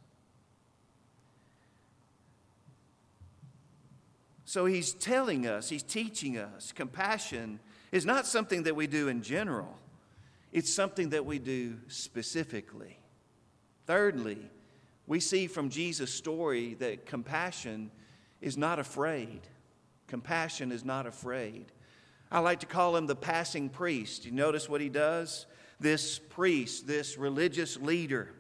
So 4.47 4.65
he's 4.65 4.95
telling 4.95 5.47
us, 5.47 5.69
he's 5.69 5.83
teaching 5.83 6.39
us 6.39 6.73
compassion 6.73 7.61
is 7.93 8.07
not 8.07 8.27
something 8.27 8.63
that 8.63 8.75
we 8.75 8.87
do 8.87 9.09
in 9.09 9.21
general, 9.21 9.77
it's 10.55 10.73
something 10.73 11.11
that 11.11 11.27
we 11.27 11.39
do 11.39 11.77
specifically. 11.89 12.99
Thirdly, 13.85 14.39
we 15.07 15.21
see 15.21 15.47
from 15.47 15.69
Jesus' 15.69 16.13
story 16.13 16.75
that 16.75 17.07
compassion 17.07 17.91
is 18.41 18.57
not 18.57 18.79
afraid. 18.79 19.41
Compassion 20.09 20.73
is 20.73 20.85
not 20.85 21.07
afraid. 21.07 21.67
I 22.31 22.41
like 22.41 22.61
to 22.61 22.67
call 22.67 22.97
him 22.97 23.07
the 23.07 23.17
passing 23.17 23.69
priest. 23.69 24.25
You 24.25 24.33
notice 24.33 24.69
what 24.69 24.81
he 24.81 24.89
does? 24.89 25.47
This 25.79 26.19
priest, 26.19 26.87
this 26.87 27.17
religious 27.17 27.77
leader. 27.77 28.31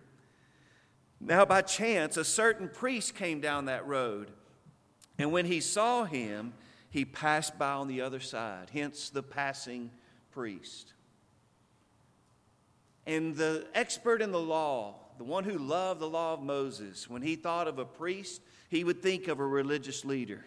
Now, 1.20 1.44
by 1.44 1.62
chance, 1.62 2.16
a 2.16 2.24
certain 2.24 2.68
priest 2.68 3.14
came 3.14 3.40
down 3.40 3.66
that 3.66 3.86
road, 3.86 4.30
and 5.18 5.32
when 5.32 5.46
he 5.46 5.60
saw 5.60 6.04
him, 6.04 6.52
he 6.90 7.04
passed 7.04 7.58
by 7.58 7.72
on 7.72 7.88
the 7.88 8.02
other 8.02 8.20
side, 8.20 8.70
hence 8.72 9.08
the 9.08 9.22
passing 9.22 9.90
priest. 10.30 10.92
And 13.06 13.36
the 13.36 13.66
expert 13.74 14.20
in 14.20 14.32
the 14.32 14.40
law, 14.40 14.96
the 15.18 15.24
one 15.24 15.44
who 15.44 15.58
loved 15.58 16.00
the 16.00 16.08
law 16.08 16.34
of 16.34 16.42
Moses, 16.42 17.08
when 17.08 17.22
he 17.22 17.36
thought 17.36 17.68
of 17.68 17.78
a 17.78 17.84
priest, 17.84 18.42
he 18.68 18.84
would 18.84 19.02
think 19.02 19.28
of 19.28 19.40
a 19.40 19.46
religious 19.46 20.04
leader. 20.04 20.44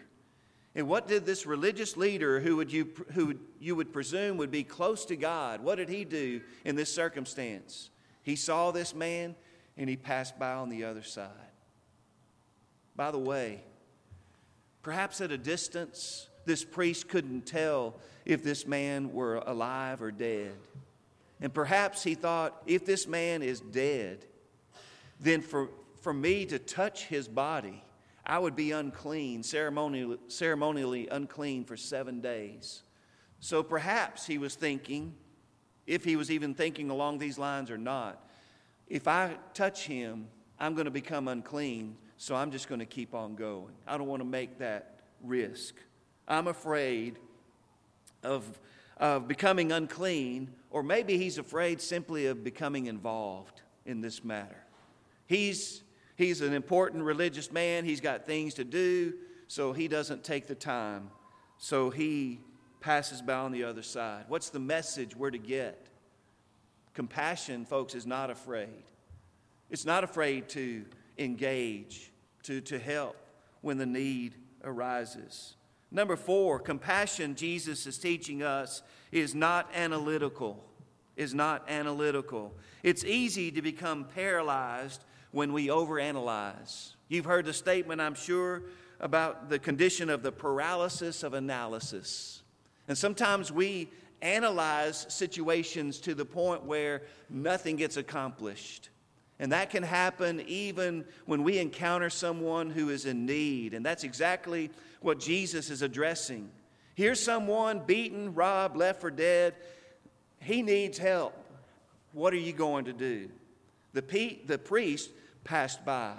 And 0.74 0.86
what 0.86 1.08
did 1.08 1.26
this 1.26 1.46
religious 1.46 1.96
leader, 1.96 2.38
who, 2.38 2.56
would 2.56 2.72
you, 2.72 2.90
who 3.12 3.34
you 3.58 3.74
would 3.74 3.92
presume 3.92 4.36
would 4.36 4.52
be 4.52 4.62
close 4.62 5.04
to 5.06 5.16
God, 5.16 5.60
what 5.62 5.76
did 5.76 5.88
he 5.88 6.04
do 6.04 6.40
in 6.64 6.76
this 6.76 6.94
circumstance? 6.94 7.90
He 8.22 8.36
saw 8.36 8.70
this 8.70 8.94
man 8.94 9.34
and 9.76 9.90
he 9.90 9.96
passed 9.96 10.38
by 10.38 10.52
on 10.52 10.68
the 10.68 10.84
other 10.84 11.02
side. 11.02 11.30
By 12.94 13.10
the 13.10 13.18
way, 13.18 13.62
perhaps 14.82 15.20
at 15.20 15.32
a 15.32 15.38
distance, 15.38 16.28
this 16.44 16.64
priest 16.64 17.08
couldn't 17.08 17.46
tell 17.46 17.96
if 18.24 18.44
this 18.44 18.66
man 18.66 19.12
were 19.12 19.36
alive 19.36 20.02
or 20.02 20.12
dead. 20.12 20.54
And 21.40 21.52
perhaps 21.52 22.02
he 22.02 22.14
thought, 22.14 22.62
if 22.66 22.84
this 22.84 23.08
man 23.08 23.42
is 23.42 23.60
dead, 23.60 24.26
then 25.20 25.42
for, 25.42 25.68
for 26.00 26.12
me 26.12 26.46
to 26.46 26.58
touch 26.58 27.04
his 27.04 27.28
body, 27.28 27.84
I 28.24 28.38
would 28.38 28.56
be 28.56 28.72
unclean, 28.72 29.42
ceremonially, 29.42 30.18
ceremonially 30.28 31.08
unclean 31.08 31.64
for 31.64 31.76
seven 31.76 32.20
days. 32.20 32.82
So 33.38 33.62
perhaps 33.62 34.26
he 34.26 34.38
was 34.38 34.54
thinking, 34.54 35.14
if 35.86 36.04
he 36.04 36.16
was 36.16 36.30
even 36.30 36.54
thinking 36.54 36.90
along 36.90 37.18
these 37.18 37.38
lines 37.38 37.70
or 37.70 37.78
not, 37.78 38.28
if 38.86 39.08
I 39.08 39.36
touch 39.54 39.86
him, 39.86 40.28
I'm 40.58 40.74
going 40.74 40.84
to 40.84 40.90
become 40.90 41.28
unclean, 41.28 41.96
so 42.16 42.34
I'm 42.34 42.50
just 42.50 42.68
going 42.68 42.80
to 42.80 42.86
keep 42.86 43.14
on 43.14 43.34
going. 43.34 43.74
I 43.86 43.96
don't 43.96 44.08
want 44.08 44.20
to 44.20 44.28
make 44.28 44.58
that 44.58 45.00
risk. 45.22 45.74
I'm 46.28 46.48
afraid 46.48 47.18
of, 48.22 48.60
of 48.98 49.26
becoming 49.26 49.72
unclean, 49.72 50.50
or 50.70 50.82
maybe 50.82 51.16
he's 51.16 51.38
afraid 51.38 51.80
simply 51.80 52.26
of 52.26 52.44
becoming 52.44 52.86
involved 52.86 53.62
in 53.86 54.00
this 54.00 54.22
matter. 54.22 54.64
He's, 55.30 55.84
he's 56.16 56.40
an 56.40 56.52
important 56.52 57.04
religious 57.04 57.52
man, 57.52 57.84
he's 57.84 58.00
got 58.00 58.26
things 58.26 58.54
to 58.54 58.64
do, 58.64 59.14
so 59.46 59.72
he 59.72 59.86
doesn't 59.86 60.24
take 60.24 60.48
the 60.48 60.56
time. 60.56 61.08
So 61.56 61.88
he 61.88 62.40
passes 62.80 63.22
by 63.22 63.34
on 63.34 63.52
the 63.52 63.62
other 63.62 63.82
side. 63.82 64.24
What's 64.26 64.50
the 64.50 64.58
message 64.58 65.14
we're 65.14 65.30
to 65.30 65.38
get? 65.38 65.86
Compassion, 66.94 67.64
folks, 67.64 67.94
is 67.94 68.06
not 68.06 68.28
afraid. 68.28 68.82
It's 69.70 69.84
not 69.84 70.02
afraid 70.02 70.48
to 70.48 70.84
engage, 71.16 72.10
to, 72.42 72.60
to 72.62 72.80
help 72.80 73.16
when 73.60 73.78
the 73.78 73.86
need 73.86 74.34
arises. 74.64 75.54
Number 75.92 76.16
four, 76.16 76.58
compassion, 76.58 77.36
Jesus 77.36 77.86
is 77.86 77.98
teaching 77.98 78.42
us, 78.42 78.82
is 79.12 79.32
not 79.32 79.70
analytical. 79.76 80.64
Is 81.16 81.34
not 81.34 81.70
analytical. 81.70 82.52
It's 82.82 83.04
easy 83.04 83.52
to 83.52 83.62
become 83.62 84.06
paralyzed 84.12 85.04
when 85.32 85.52
we 85.52 85.68
overanalyze. 85.68 86.92
You've 87.08 87.24
heard 87.24 87.44
the 87.44 87.52
statement, 87.52 88.00
I'm 88.00 88.14
sure, 88.14 88.62
about 89.00 89.48
the 89.48 89.58
condition 89.58 90.10
of 90.10 90.22
the 90.22 90.32
paralysis 90.32 91.22
of 91.22 91.34
analysis. 91.34 92.42
And 92.88 92.96
sometimes 92.96 93.50
we 93.50 93.88
analyze 94.22 95.06
situations 95.08 95.98
to 96.00 96.14
the 96.14 96.24
point 96.24 96.64
where 96.64 97.02
nothing 97.28 97.76
gets 97.76 97.96
accomplished. 97.96 98.90
And 99.38 99.52
that 99.52 99.70
can 99.70 99.82
happen 99.82 100.42
even 100.46 101.06
when 101.24 101.42
we 101.44 101.58
encounter 101.58 102.10
someone 102.10 102.68
who 102.68 102.90
is 102.90 103.06
in 103.06 103.24
need. 103.24 103.72
And 103.72 103.84
that's 103.84 104.04
exactly 104.04 104.70
what 105.00 105.18
Jesus 105.18 105.70
is 105.70 105.80
addressing. 105.80 106.50
Here's 106.94 107.22
someone 107.22 107.80
beaten, 107.86 108.34
robbed, 108.34 108.76
left 108.76 109.00
for 109.00 109.10
dead. 109.10 109.54
He 110.40 110.60
needs 110.60 110.98
help. 110.98 111.34
What 112.12 112.34
are 112.34 112.38
you 112.38 112.52
going 112.52 112.84
to 112.84 112.92
do? 112.92 113.30
The, 113.94 114.02
pe- 114.02 114.44
the 114.44 114.58
priest 114.58 115.10
passed 115.44 115.84
by. 115.84 116.14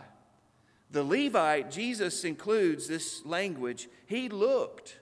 The 0.91 1.03
Levite, 1.03 1.71
Jesus 1.71 2.23
includes 2.23 2.87
this 2.87 3.25
language. 3.25 3.87
He 4.07 4.29
looked. 4.29 4.99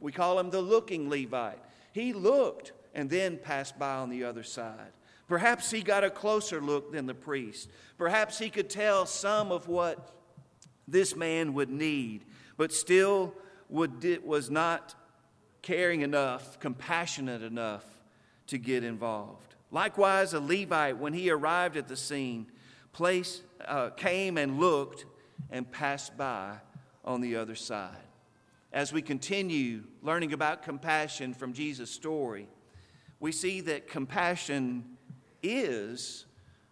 We 0.00 0.12
call 0.12 0.38
him 0.38 0.50
the 0.50 0.60
looking 0.60 1.10
Levite. 1.10 1.58
He 1.92 2.12
looked 2.12 2.72
and 2.94 3.10
then 3.10 3.36
passed 3.36 3.78
by 3.78 3.96
on 3.96 4.10
the 4.10 4.24
other 4.24 4.42
side. 4.42 4.92
Perhaps 5.28 5.70
he 5.70 5.82
got 5.82 6.04
a 6.04 6.10
closer 6.10 6.60
look 6.60 6.92
than 6.92 7.06
the 7.06 7.14
priest. 7.14 7.68
Perhaps 7.98 8.38
he 8.38 8.48
could 8.48 8.70
tell 8.70 9.06
some 9.06 9.50
of 9.50 9.66
what 9.66 10.12
this 10.86 11.16
man 11.16 11.52
would 11.54 11.68
need, 11.68 12.24
but 12.56 12.72
still 12.72 13.34
would, 13.68 14.20
was 14.24 14.50
not 14.50 14.94
caring 15.62 16.02
enough, 16.02 16.60
compassionate 16.60 17.42
enough 17.42 17.84
to 18.46 18.56
get 18.56 18.84
involved. 18.84 19.56
Likewise, 19.72 20.32
a 20.32 20.38
Levite, 20.38 20.98
when 20.98 21.12
he 21.12 21.28
arrived 21.28 21.76
at 21.76 21.88
the 21.88 21.96
scene, 21.96 22.46
place, 22.96 23.42
uh, 23.66 23.90
came 23.90 24.38
and 24.38 24.58
looked 24.58 25.04
and 25.50 25.70
passed 25.70 26.16
by 26.16 26.56
on 27.04 27.20
the 27.20 27.36
other 27.36 27.54
side. 27.54 27.94
As 28.72 28.90
we 28.90 29.02
continue 29.02 29.82
learning 30.00 30.32
about 30.32 30.62
compassion 30.62 31.34
from 31.34 31.52
Jesus' 31.52 31.90
story, 31.90 32.48
we 33.20 33.32
see 33.32 33.60
that 33.60 33.86
compassion 33.86 34.96
is 35.42 36.24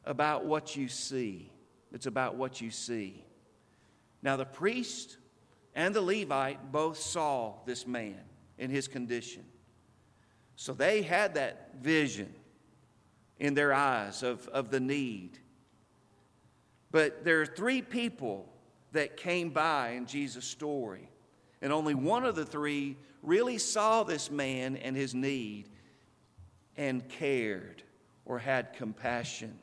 about 0.07 0.47
what 0.47 0.75
you 0.75 0.89
see. 0.89 1.53
It's 1.93 2.07
about 2.07 2.37
what 2.37 2.59
you 2.59 2.71
see. 2.71 3.23
Now, 4.23 4.37
the 4.37 4.47
priest 4.47 5.19
and 5.75 5.95
the 5.95 6.01
Levite 6.01 6.73
both 6.73 6.97
saw 6.97 7.57
this 7.67 7.87
man 7.87 8.21
in 8.57 8.71
his 8.71 8.89
condition. 8.89 9.45
So 10.57 10.73
they 10.73 11.03
had 11.03 11.35
that 11.35 11.75
vision 11.83 12.33
in 13.39 13.53
their 13.53 13.75
eyes 13.75 14.23
of, 14.23 14.49
of 14.49 14.71
the 14.71 14.81
need. 14.81 15.39
But 16.95 17.25
there 17.25 17.41
are 17.41 17.47
three 17.47 17.83
people 17.83 18.47
that 18.93 19.17
came 19.17 19.51
by 19.51 19.95
in 19.95 20.07
Jesus' 20.07 20.45
story, 20.45 21.09
and 21.61 21.73
only 21.73 21.93
one 21.93 22.25
of 22.25 22.37
the 22.37 22.45
three 22.47 22.97
really 23.21 23.59
saw 23.59 24.05
this 24.05 24.31
man 24.31 24.77
and 24.77 24.95
his 24.95 25.13
need 25.13 25.69
and 26.77 27.09
cared 27.09 27.83
or 28.25 28.39
had 28.39 28.75
compassion. 28.75 29.59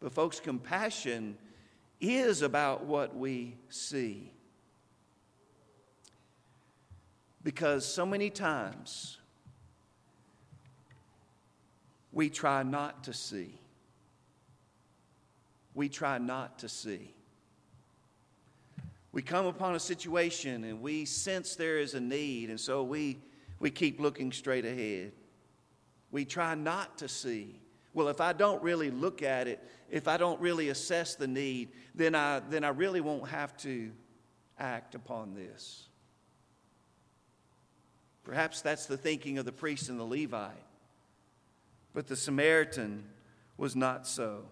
But, 0.00 0.14
folks, 0.14 0.40
compassion 0.40 1.36
is 2.00 2.40
about 2.40 2.86
what 2.86 3.14
we 3.14 3.54
see. 3.68 4.32
Because 7.44 7.84
so 7.84 8.06
many 8.06 8.30
times 8.30 9.18
we 12.12 12.30
try 12.30 12.62
not 12.62 13.04
to 13.04 13.12
see. 13.12 13.58
We 15.74 15.88
try 15.88 16.18
not 16.18 16.58
to 16.60 16.68
see. 16.68 17.14
We 19.12 19.22
come 19.22 19.46
upon 19.46 19.74
a 19.74 19.80
situation 19.80 20.64
and 20.64 20.80
we 20.80 21.04
sense 21.04 21.54
there 21.56 21.78
is 21.78 21.94
a 21.94 22.00
need, 22.00 22.50
and 22.50 22.58
so 22.58 22.82
we, 22.82 23.18
we 23.58 23.70
keep 23.70 24.00
looking 24.00 24.32
straight 24.32 24.64
ahead. 24.64 25.12
We 26.10 26.24
try 26.24 26.54
not 26.54 26.98
to 26.98 27.08
see. 27.08 27.60
Well, 27.94 28.08
if 28.08 28.20
I 28.20 28.32
don't 28.32 28.62
really 28.62 28.90
look 28.90 29.22
at 29.22 29.48
it, 29.48 29.62
if 29.90 30.08
I 30.08 30.16
don't 30.16 30.40
really 30.40 30.70
assess 30.70 31.14
the 31.14 31.26
need, 31.26 31.68
then 31.94 32.14
I, 32.14 32.40
then 32.40 32.64
I 32.64 32.68
really 32.68 33.02
won't 33.02 33.28
have 33.28 33.56
to 33.58 33.92
act 34.58 34.94
upon 34.94 35.34
this. 35.34 35.88
Perhaps 38.24 38.62
that's 38.62 38.86
the 38.86 38.96
thinking 38.96 39.38
of 39.38 39.44
the 39.44 39.52
priest 39.52 39.88
and 39.88 39.98
the 39.98 40.04
Levite. 40.04 40.52
But 41.92 42.06
the 42.06 42.16
Samaritan 42.16 43.04
was 43.58 43.76
not 43.76 44.06
so. 44.06 44.44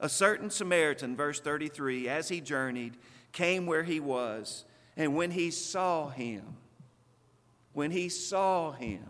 A 0.00 0.08
certain 0.08 0.50
Samaritan, 0.50 1.16
verse 1.16 1.40
33, 1.40 2.08
as 2.08 2.28
he 2.28 2.40
journeyed, 2.40 2.96
came 3.32 3.66
where 3.66 3.82
he 3.82 4.00
was, 4.00 4.64
and 4.96 5.16
when 5.16 5.30
he 5.32 5.50
saw 5.50 6.08
him, 6.08 6.56
when 7.72 7.90
he 7.90 8.08
saw 8.08 8.72
him, 8.72 9.04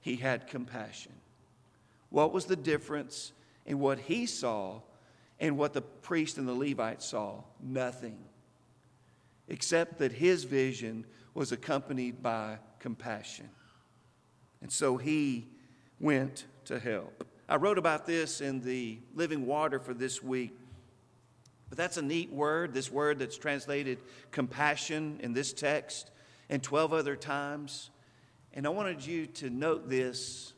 he 0.00 0.16
had 0.16 0.46
compassion. 0.46 1.12
What 2.10 2.32
was 2.32 2.46
the 2.46 2.56
difference 2.56 3.32
in 3.66 3.78
what 3.78 3.98
he 3.98 4.26
saw 4.26 4.80
and 5.38 5.58
what 5.58 5.74
the 5.74 5.82
priest 5.82 6.38
and 6.38 6.48
the 6.48 6.54
Levite 6.54 7.02
saw? 7.02 7.42
Nothing. 7.60 8.18
Except 9.48 9.98
that 9.98 10.12
his 10.12 10.44
vision 10.44 11.04
was 11.34 11.52
accompanied 11.52 12.22
by 12.22 12.58
compassion. 12.78 13.50
And 14.60 14.72
so 14.72 14.96
he 14.96 15.48
went 16.00 16.46
to 16.64 16.78
help. 16.78 17.27
I 17.48 17.56
wrote 17.56 17.78
about 17.78 18.04
this 18.04 18.40
in 18.40 18.60
the 18.60 18.98
Living 19.14 19.46
Water 19.46 19.78
for 19.78 19.94
this 19.94 20.22
week. 20.22 20.54
But 21.68 21.78
that's 21.78 21.96
a 21.96 22.02
neat 22.02 22.32
word, 22.32 22.74
this 22.74 22.90
word 22.90 23.18
that's 23.18 23.36
translated 23.36 23.98
compassion 24.30 25.18
in 25.22 25.32
this 25.32 25.52
text 25.52 26.10
and 26.48 26.62
12 26.62 26.92
other 26.92 27.16
times. 27.16 27.90
And 28.54 28.66
I 28.66 28.70
wanted 28.70 29.04
you 29.04 29.26
to 29.26 29.50
note 29.50 29.88
this, 29.88 30.52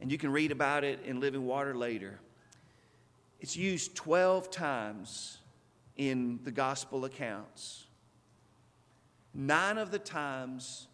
and 0.00 0.10
you 0.10 0.18
can 0.18 0.30
read 0.30 0.52
about 0.52 0.84
it 0.84 1.00
in 1.04 1.20
Living 1.20 1.46
Water 1.46 1.74
later. 1.74 2.18
It's 3.40 3.56
used 3.56 3.94
12 3.94 4.50
times 4.50 5.38
in 5.96 6.40
the 6.44 6.50
gospel 6.50 7.04
accounts. 7.04 7.84
Nine 9.34 9.78
of 9.78 9.90
the 9.90 9.98
times 9.98 10.88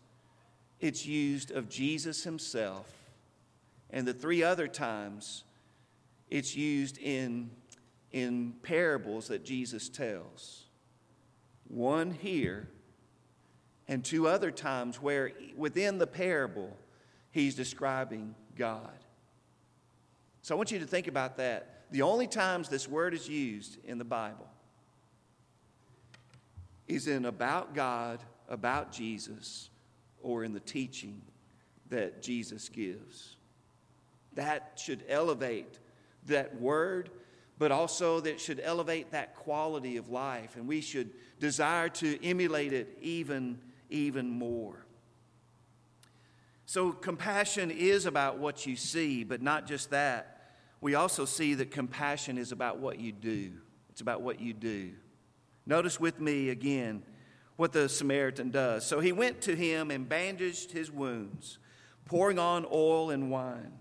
it's 0.80 1.06
used 1.06 1.52
of 1.52 1.68
Jesus 1.68 2.24
himself, 2.24 3.01
and 3.92 4.06
the 4.06 4.14
three 4.14 4.42
other 4.42 4.66
times 4.66 5.44
it's 6.30 6.56
used 6.56 6.98
in, 6.98 7.50
in 8.10 8.54
parables 8.62 9.28
that 9.28 9.44
Jesus 9.44 9.88
tells. 9.88 10.64
One 11.68 12.10
here 12.10 12.68
and 13.86 14.02
two 14.02 14.26
other 14.26 14.50
times 14.50 14.96
where 15.00 15.32
within 15.56 15.98
the 15.98 16.06
parable 16.06 16.76
he's 17.30 17.54
describing 17.54 18.34
God. 18.56 18.98
So 20.40 20.54
I 20.54 20.56
want 20.56 20.70
you 20.72 20.78
to 20.78 20.86
think 20.86 21.06
about 21.06 21.36
that. 21.36 21.84
The 21.90 22.02
only 22.02 22.26
times 22.26 22.68
this 22.68 22.88
word 22.88 23.12
is 23.12 23.28
used 23.28 23.78
in 23.84 23.98
the 23.98 24.04
Bible 24.04 24.48
is 26.88 27.08
in 27.08 27.26
about 27.26 27.74
God, 27.74 28.20
about 28.48 28.92
Jesus, 28.92 29.70
or 30.20 30.44
in 30.44 30.52
the 30.52 30.60
teaching 30.60 31.22
that 31.88 32.22
Jesus 32.22 32.68
gives. 32.68 33.36
That 34.34 34.72
should 34.76 35.04
elevate 35.08 35.78
that 36.26 36.60
word, 36.60 37.10
but 37.58 37.72
also 37.72 38.20
that 38.20 38.40
should 38.40 38.60
elevate 38.62 39.12
that 39.12 39.34
quality 39.36 39.96
of 39.96 40.08
life, 40.08 40.56
and 40.56 40.66
we 40.66 40.80
should 40.80 41.10
desire 41.38 41.88
to 41.88 42.24
emulate 42.24 42.72
it 42.72 42.98
even 43.00 43.58
even 43.90 44.28
more. 44.28 44.86
So, 46.64 46.92
compassion 46.92 47.70
is 47.70 48.06
about 48.06 48.38
what 48.38 48.66
you 48.66 48.76
see, 48.76 49.24
but 49.24 49.42
not 49.42 49.66
just 49.66 49.90
that. 49.90 50.50
We 50.80 50.94
also 50.94 51.26
see 51.26 51.54
that 51.54 51.70
compassion 51.70 52.38
is 52.38 52.50
about 52.50 52.78
what 52.78 52.98
you 52.98 53.12
do. 53.12 53.52
It's 53.90 54.00
about 54.00 54.22
what 54.22 54.40
you 54.40 54.54
do. 54.54 54.92
Notice 55.66 56.00
with 56.00 56.18
me 56.18 56.48
again 56.48 57.02
what 57.56 57.72
the 57.72 57.88
Samaritan 57.88 58.50
does. 58.50 58.86
So 58.86 59.00
he 59.00 59.12
went 59.12 59.42
to 59.42 59.54
him 59.54 59.90
and 59.90 60.08
bandaged 60.08 60.72
his 60.72 60.90
wounds, 60.90 61.58
pouring 62.06 62.38
on 62.38 62.66
oil 62.72 63.10
and 63.10 63.30
wine. 63.30 63.72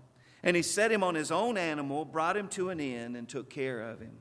And 0.42 0.56
he 0.56 0.62
set 0.62 0.90
him 0.90 1.04
on 1.04 1.14
his 1.14 1.30
own 1.30 1.56
animal, 1.56 2.04
brought 2.04 2.36
him 2.36 2.48
to 2.48 2.70
an 2.70 2.80
inn, 2.80 3.14
and 3.14 3.28
took 3.28 3.48
care 3.48 3.80
of 3.80 4.00
him. 4.00 4.16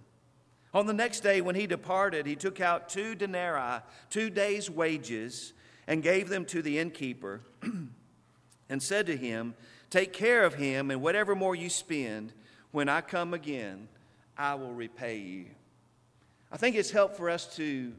On 0.73 0.85
the 0.85 0.93
next 0.93 1.21
day, 1.21 1.41
when 1.41 1.55
he 1.55 1.67
departed, 1.67 2.25
he 2.25 2.35
took 2.35 2.61
out 2.61 2.87
two 2.87 3.15
denarii, 3.15 3.81
two 4.09 4.29
days' 4.29 4.69
wages, 4.69 5.53
and 5.87 6.01
gave 6.01 6.29
them 6.29 6.45
to 6.45 6.61
the 6.61 6.79
innkeeper 6.79 7.41
and 8.69 8.81
said 8.81 9.07
to 9.07 9.17
him, 9.17 9.55
Take 9.89 10.13
care 10.13 10.45
of 10.45 10.53
him, 10.53 10.89
and 10.89 11.01
whatever 11.01 11.35
more 11.35 11.55
you 11.55 11.69
spend, 11.69 12.31
when 12.71 12.87
I 12.87 13.01
come 13.01 13.33
again, 13.33 13.89
I 14.37 14.55
will 14.55 14.73
repay 14.73 15.17
you. 15.17 15.47
I 16.51 16.57
think 16.57 16.77
it's 16.77 16.91
helpful 16.91 17.17
for 17.25 17.29
us 17.29 17.55
to, 17.57 17.91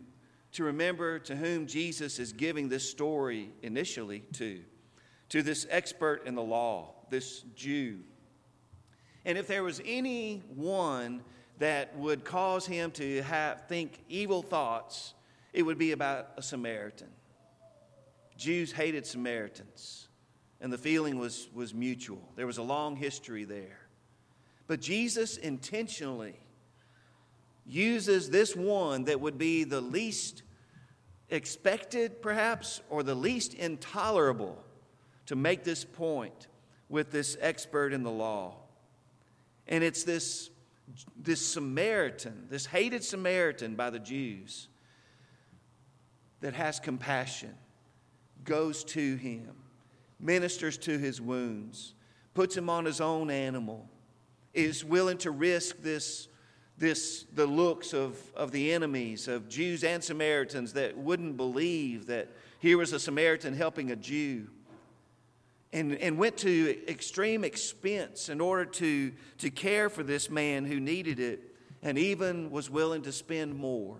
to 0.53 0.65
remember 0.65 1.19
to 1.21 1.37
whom 1.37 1.67
Jesus 1.67 2.19
is 2.19 2.33
giving 2.33 2.71
this 2.71 2.89
story 2.89 3.51
initially 3.63 4.21
to, 4.35 4.63
to 5.29 5.43
this 5.43 5.67
expert 5.69 6.27
in 6.27 6.35
the 6.35 6.43
law, 6.43 6.95
this 7.11 7.43
Jew. 7.55 8.01
And 9.25 9.39
if 9.39 9.47
there 9.47 9.63
was 9.63 9.81
anyone 9.85 11.23
that 11.59 11.97
would 11.97 12.25
cause 12.25 12.67
him 12.67 12.91
to 12.93 13.23
have, 13.23 13.69
think 13.69 14.03
evil 14.09 14.43
thoughts, 14.43 15.15
it 15.53 15.63
would 15.63 15.79
be 15.79 15.93
about 15.93 16.31
a 16.37 16.43
Samaritan. 16.43 17.09
Jews 18.37 18.73
hated 18.73 19.07
Samaritans, 19.07 20.09
and 20.61 20.73
the 20.73 20.79
feeling 20.79 21.19
was, 21.19 21.49
was 21.55 21.73
mutual. 21.73 22.33
There 22.35 22.47
was 22.47 22.59
a 22.59 22.63
long 22.63 22.97
history 22.97 23.45
there. 23.45 23.79
But 24.67 24.81
Jesus 24.81 25.37
intentionally 25.37 26.37
uses 27.65 28.31
this 28.31 28.57
one 28.57 29.05
that 29.05 29.21
would 29.21 29.39
be 29.39 29.65
the 29.65 29.81
least 29.81 30.43
expected, 31.29 32.21
perhaps, 32.21 32.81
or 32.91 33.03
the 33.03 33.15
least 33.15 33.55
intolerable 33.55 34.63
to 35.27 35.37
make 35.37 35.65
this 35.65 35.85
point 35.85 36.49
with 36.89 37.11
this 37.11 37.37
expert 37.41 37.93
in 37.93 38.03
the 38.03 38.11
law. 38.11 38.57
And 39.69 39.83
it's 39.85 40.05
this, 40.05 40.51
this 41.17 41.41
Samaritan, 41.47 42.47
this 42.51 42.67
hated 42.67 43.05
Samaritan 43.05 43.75
by 43.75 43.91
the 43.91 43.99
Jews, 43.99 44.69
that 46.41 46.55
has 46.55 46.81
compassion 46.81 47.55
goes 48.45 48.85
to 48.85 49.17
him, 49.17 49.55
ministers 50.21 50.77
to 50.79 50.99
his 50.99 51.21
wounds, 51.21 51.95
puts 52.35 52.57
him 52.57 52.69
on 52.69 52.85
his 52.85 53.01
own 53.01 53.31
animal, 53.31 53.89
is 54.55 54.85
willing 54.85 55.19
to 55.19 55.31
risk 55.31 55.79
this, 55.81 56.29
this, 56.79 57.25
the 57.35 57.47
looks 57.47 57.95
of, 57.95 58.19
of 58.35 58.51
the 58.53 58.73
enemies, 58.73 59.29
of 59.29 59.49
Jews 59.49 59.85
and 59.85 60.03
Samaritans 60.03 60.73
that 60.75 60.97
wouldn't 60.97 61.37
believe 61.37 62.07
that 62.07 62.29
here 62.59 62.79
was 62.79 62.93
a 62.93 63.01
Samaritan 63.01 63.55
helping 63.55 63.91
a 63.91 63.97
Jew. 63.97 64.49
And, 65.73 65.95
and 65.95 66.19
went 66.19 66.37
to 66.39 66.79
extreme 66.87 67.45
expense 67.45 68.29
in 68.29 68.43
order 68.43 68.67
to, 68.67 69.13
to 69.39 69.51
care 69.51 69.89
for 69.89 70.03
this 70.03 70.29
man 70.29 70.67
who 70.67 70.79
needed 70.79 71.19
it, 71.19 71.41
and 71.83 71.97
even 71.99 72.51
was 72.51 72.69
willing 72.69 73.03
to 73.03 73.13
spend 73.13 73.55
more. 73.55 73.97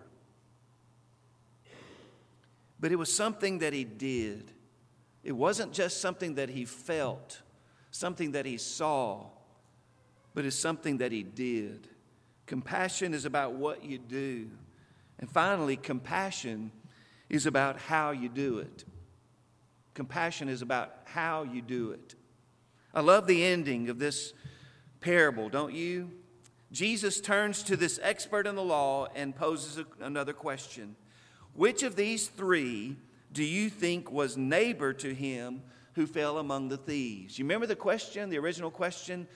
But 2.79 2.93
it 2.93 2.97
was 2.97 3.11
something 3.11 3.61
that 3.61 3.73
he 3.73 3.85
did. 3.85 4.51
It 5.25 5.33
wasn't 5.33 5.73
just 5.73 6.01
something 6.01 6.35
that 6.35 6.51
he 6.51 6.65
felt, 6.65 7.41
something 7.91 8.33
that 8.33 8.45
he 8.45 8.59
saw, 8.59 9.27
but 10.35 10.45
it's 10.45 10.57
something 10.57 10.99
that 10.99 11.13
he 11.13 11.23
did. 11.23 11.89
Compassion 12.47 13.15
is 13.15 13.25
about 13.25 13.53
what 13.53 13.85
you 13.85 13.99
do. 13.99 14.51
And 15.19 15.31
finally, 15.31 15.77
compassion 15.77 16.73
is 17.31 17.47
about 17.47 17.79
how 17.79 18.11
you 18.11 18.29
do 18.29 18.59
it. 18.59 18.85
Compassion 19.95 20.49
is 20.49 20.63
about 20.63 20.95
how 21.05 21.43
you 21.43 21.61
do 21.61 21.91
it. 21.91 22.15
I 22.95 23.01
love 23.01 23.27
the 23.27 23.45
ending 23.45 23.89
of 23.89 23.99
this 23.99 24.33
parable, 25.01 25.49
don't 25.49 25.75
you? 25.75 26.11
Jesus 26.71 27.21
turns 27.21 27.63
to 27.65 27.77
this 27.77 28.01
expert 28.03 28.47
in 28.47 28.55
the 28.55 28.63
law 28.63 29.09
and 29.15 29.37
poses 29.37 29.85
another 30.01 30.33
question 30.33 30.97
Which 31.55 31.83
of 31.83 31.97
these 31.97 32.29
three 32.29 32.97
do 33.33 33.45
you 33.45 33.69
think 33.69 34.11
was 34.11 34.37
neighbor 34.37 34.93
to 34.95 35.15
him 35.15 35.63
who 35.95 36.07
fell 36.07 36.39
among 36.39 36.69
the 36.69 36.77
thieves? 36.79 37.39
You 37.39 37.45
remember 37.45 37.67
the 37.67 37.77
question, 37.77 38.31
the 38.31 38.39
original 38.39 38.71
question? 38.71 39.27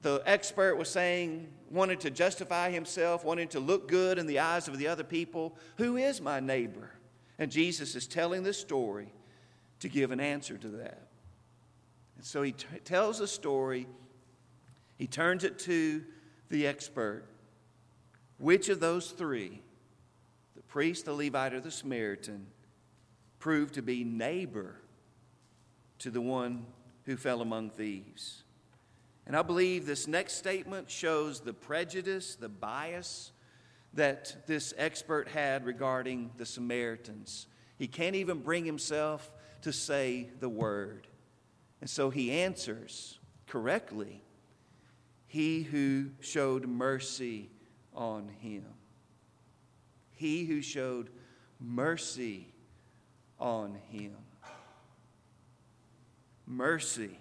The 0.00 0.22
expert 0.26 0.76
was 0.76 0.88
saying, 0.88 1.48
wanted 1.70 2.00
to 2.00 2.10
justify 2.10 2.70
himself, 2.70 3.24
wanted 3.24 3.50
to 3.50 3.60
look 3.60 3.88
good 3.88 4.18
in 4.18 4.26
the 4.26 4.38
eyes 4.38 4.68
of 4.68 4.78
the 4.78 4.86
other 4.86 5.02
people. 5.02 5.56
Who 5.76 5.96
is 5.96 6.20
my 6.20 6.40
neighbor? 6.40 6.92
And 7.38 7.50
Jesus 7.50 7.96
is 7.96 8.06
telling 8.06 8.42
this 8.42 8.58
story 8.58 9.12
to 9.80 9.88
give 9.88 10.10
an 10.10 10.20
answer 10.20 10.56
to 10.58 10.68
that. 10.68 11.08
And 12.16 12.24
so 12.24 12.42
he 12.42 12.52
t- 12.52 12.66
tells 12.84 13.20
a 13.20 13.28
story, 13.28 13.86
he 14.96 15.06
turns 15.06 15.44
it 15.44 15.58
to 15.60 16.02
the 16.48 16.66
expert. 16.66 17.24
Which 18.38 18.68
of 18.68 18.80
those 18.80 19.10
three, 19.10 19.62
the 20.56 20.62
priest, 20.62 21.04
the 21.04 21.12
Levite, 21.12 21.54
or 21.54 21.60
the 21.60 21.70
Samaritan, 21.70 22.46
proved 23.38 23.74
to 23.74 23.82
be 23.82 24.04
neighbor 24.04 24.76
to 26.00 26.10
the 26.10 26.20
one 26.20 26.66
who 27.04 27.16
fell 27.16 27.40
among 27.40 27.70
thieves? 27.70 28.42
And 29.26 29.36
I 29.36 29.42
believe 29.42 29.86
this 29.86 30.08
next 30.08 30.34
statement 30.34 30.90
shows 30.90 31.40
the 31.40 31.52
prejudice, 31.52 32.34
the 32.34 32.48
bias 32.48 33.32
that 33.94 34.46
this 34.46 34.74
expert 34.76 35.28
had 35.28 35.64
regarding 35.64 36.30
the 36.36 36.46
Samaritans. 36.46 37.46
He 37.78 37.86
can't 37.86 38.16
even 38.16 38.40
bring 38.40 38.64
himself 38.64 39.30
to 39.62 39.72
say 39.72 40.30
the 40.40 40.48
word. 40.48 41.06
And 41.80 41.88
so 41.88 42.10
he 42.10 42.32
answers 42.32 43.18
correctly 43.46 44.22
He 45.28 45.62
who 45.62 46.10
showed 46.20 46.66
mercy 46.66 47.50
on 47.94 48.28
him. 48.40 48.64
He 50.14 50.46
who 50.46 50.62
showed 50.62 51.10
mercy 51.60 52.48
on 53.38 53.78
him. 53.90 54.16
Mercy. 56.46 57.18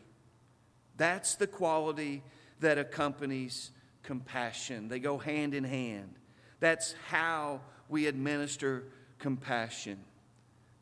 That's 0.96 1.36
the 1.36 1.48
quality 1.48 2.24
that 2.62 2.78
accompanies 2.78 3.72
compassion. 4.04 4.88
They 4.88 5.00
go 5.00 5.18
hand 5.18 5.54
in 5.54 5.66
hand. 5.66 6.16
That's 6.62 6.96
how 7.10 7.60
we 7.90 8.08
administer 8.08 8.86
compassion 9.20 10.00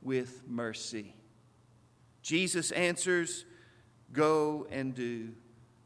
with 0.01 0.43
mercy. 0.47 1.15
Jesus 2.25 2.71
answers, 2.71 3.45
Go 4.11 4.65
and 4.71 4.95
do 4.95 5.29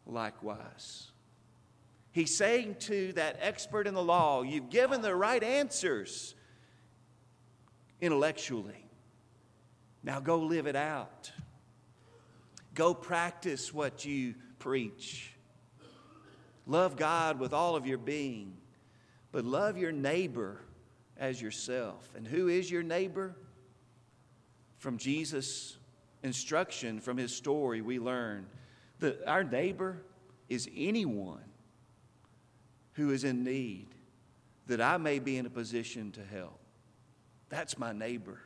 likewise. 0.08 1.12
He's 2.14 2.36
saying 2.36 2.78
to 2.80 3.12
that 3.14 3.38
expert 3.42 3.88
in 3.88 3.94
the 3.94 4.02
law, 4.02 4.42
You've 4.44 4.70
given 4.70 5.02
the 5.02 5.14
right 5.14 5.44
answers 5.44 6.34
intellectually. 8.00 8.86
Now 10.02 10.22
go 10.22 10.38
live 10.38 10.66
it 10.66 10.78
out. 10.78 11.30
Go 12.74 12.94
practice 12.94 13.74
what 13.74 14.06
you 14.06 14.34
preach. 14.60 15.34
Love 16.66 16.96
God 16.96 17.38
with 17.38 17.52
all 17.52 17.76
of 17.76 17.86
your 17.86 17.98
being, 17.98 18.54
but 19.34 19.44
love 19.44 19.78
your 19.78 19.92
neighbor 19.92 20.62
as 21.18 21.42
yourself. 21.42 22.10
And 22.16 22.26
who 22.26 22.48
is 22.48 22.72
your 22.72 22.84
neighbor? 22.84 23.36
From 24.78 24.98
Jesus' 24.98 25.79
instruction, 26.24 27.00
from 27.00 27.18
his 27.18 27.36
story, 27.36 27.82
we 27.82 28.00
learn 28.00 28.46
that 29.00 29.26
our 29.28 29.44
neighbor 29.44 30.02
is 30.50 30.70
anyone 30.76 31.44
who 32.94 33.12
is 33.12 33.24
in 33.24 33.44
need 33.44 33.88
that 34.68 34.82
I 34.82 34.98
may 34.98 35.20
be 35.20 35.38
in 35.38 35.46
a 35.46 35.50
position 35.50 36.12
to 36.12 36.24
help. 36.24 36.60
That's 37.50 37.78
my 37.78 37.94
neighbor. 37.94 38.40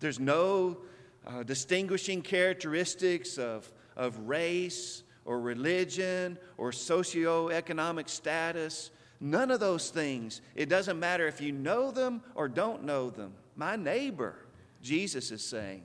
There's 0.00 0.20
no 0.20 0.78
uh, 1.26 1.42
distinguishing 1.42 2.22
characteristics 2.22 3.38
of, 3.38 3.70
of 3.96 4.18
race 4.28 5.02
or 5.24 5.40
religion 5.40 6.38
or 6.58 6.70
socioeconomic 6.70 8.08
status. 8.08 8.90
None 9.20 9.50
of 9.50 9.60
those 9.60 9.90
things. 9.90 10.42
It 10.54 10.68
doesn't 10.68 11.00
matter 11.00 11.26
if 11.26 11.40
you 11.40 11.52
know 11.52 11.90
them 11.90 12.22
or 12.34 12.48
don't 12.48 12.84
know 12.84 13.08
them. 13.08 13.32
My 13.56 13.76
neighbor, 13.76 14.36
Jesus 14.82 15.30
is 15.30 15.42
saying, 15.42 15.82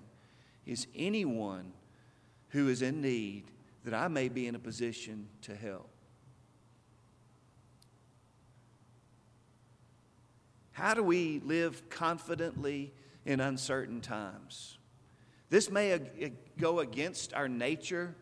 is 0.66 0.88
anyone 0.96 1.74
who 2.50 2.68
is 2.68 2.82
in 2.82 3.02
need 3.02 3.46
that 3.84 3.94
I 3.94 4.08
may 4.08 4.30
be 4.30 4.48
in 4.48 4.56
a 4.56 4.60
position 4.60 5.28
to 5.44 5.56
help. 5.56 5.90
How 10.74 10.94
do 10.94 11.04
we 11.04 11.42
live 11.44 11.90
confidently 11.90 12.94
in 13.26 13.40
uncertain 13.40 14.02
times? 14.02 14.78
This 15.50 15.70
may 15.70 16.00
go 16.58 16.80
against 16.80 17.34
our 17.34 17.50
nature 17.50 18.16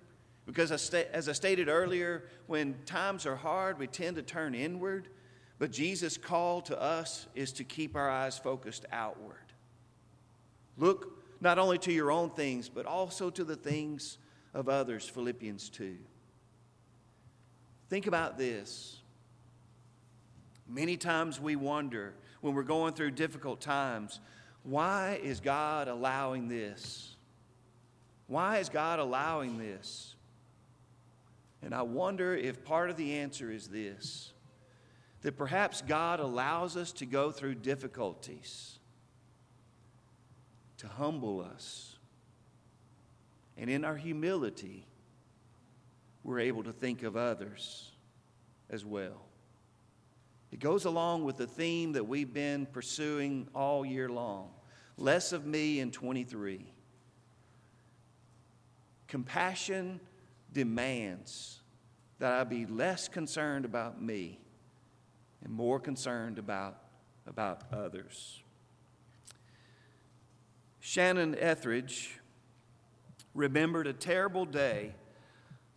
because, 0.46 0.72
as 0.72 1.30
I 1.30 1.34
stated 1.34 1.70
earlier, 1.70 2.24
when 2.48 2.76
times 2.86 3.26
are 3.26 3.36
hard, 3.36 3.78
we 3.78 3.88
tend 3.88 4.16
to 4.16 4.24
turn 4.24 4.56
inward. 4.56 5.10
But 5.60 5.72
Jesus' 5.72 6.18
call 6.18 6.62
to 6.62 6.82
us 6.82 7.28
is 7.36 7.52
to 7.54 7.64
keep 7.64 7.96
our 7.96 8.10
eyes 8.10 8.40
focused 8.40 8.86
outward. 8.92 9.54
Look 10.78 11.22
not 11.42 11.58
only 11.58 11.78
to 11.80 11.92
your 11.92 12.12
own 12.12 12.30
things, 12.30 12.70
but 12.70 12.86
also 12.86 13.30
to 13.30 13.44
the 13.44 13.56
things 13.56 14.18
of 14.54 14.68
others, 14.68 15.08
Philippians 15.08 15.70
2. 15.70 15.98
Think 17.90 18.08
about 18.08 18.38
this. 18.38 19.00
Many 20.68 20.98
times 20.98 21.40
we 21.40 21.56
wonder 21.56 22.14
when 22.42 22.54
we're 22.54 22.64
going 22.64 22.94
through 22.94 23.12
difficult 23.12 23.62
times 23.62 24.20
why 24.64 25.20
is 25.24 25.40
God 25.40 25.88
allowing 25.88 26.48
this? 26.48 27.16
Why 28.28 28.58
is 28.58 28.70
God 28.70 29.00
allowing 29.00 29.58
this? 29.58 30.16
And 31.62 31.74
I 31.74 31.82
wonder 31.82 32.36
if 32.36 32.64
part 32.64 32.90
of 32.90 32.98
the 32.98 33.18
answer 33.18 33.52
is 33.52 33.68
this 33.68 34.34
that 35.22 35.36
perhaps 35.38 35.82
God 35.82 36.22
allows 36.22 36.78
us 36.78 36.94
to 36.94 37.06
go 37.06 37.30
through 37.30 37.56
difficulties 37.56 38.79
to 40.80 40.88
humble 40.88 41.42
us. 41.42 41.98
And 43.58 43.70
in 43.70 43.86
our 43.86 43.96
humility, 43.96 44.86
we're 46.24 46.40
able 46.40 46.64
to 46.64 46.72
think 46.72 47.04
of 47.04 47.16
others 47.16 47.92
as 48.70 48.86
well. 48.86 49.26
It 50.52 50.60
goes 50.60 50.86
along 50.86 51.26
with 51.26 51.38
the 51.38 51.48
theme 51.48 51.94
that 51.94 52.08
we've 52.08 52.34
been 52.34 52.66
pursuing 52.66 53.48
all 53.54 53.86
year 53.86 54.10
long 54.10 54.50
less 54.98 55.32
of 55.32 55.46
me 55.46 55.80
in 55.80 55.92
23. 55.92 56.66
Compassion 59.08 60.00
demands 60.52 61.62
that 62.20 62.34
I 62.34 62.44
be 62.44 62.66
less 62.66 63.08
concerned 63.08 63.64
about 63.64 64.02
me 64.02 64.40
and 65.42 65.54
more 65.54 65.80
concerned 65.80 66.38
about, 66.38 66.78
about 67.26 67.64
others. 67.72 68.44
Shannon 70.80 71.36
Etheridge 71.38 72.20
remembered 73.34 73.88
a 73.88 73.94
terrible 73.94 74.46
day 74.46 74.96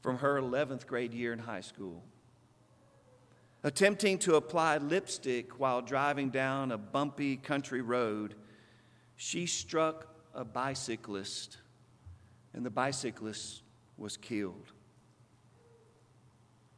from 0.00 0.18
her 0.18 0.40
11th 0.40 0.86
grade 0.86 1.12
year 1.12 1.32
in 1.32 1.40
high 1.40 1.60
school. 1.60 2.02
Attempting 3.64 4.18
to 4.18 4.34
apply 4.34 4.78
lipstick 4.78 5.58
while 5.60 5.82
driving 5.82 6.30
down 6.30 6.72
a 6.72 6.78
bumpy 6.78 7.36
country 7.36 7.80
road, 7.80 8.34
she 9.16 9.46
struck 9.46 10.08
a 10.34 10.44
bicyclist 10.44 11.58
and 12.54 12.66
the 12.66 12.70
bicyclist 12.70 13.62
was 13.96 14.16
killed. 14.16 14.72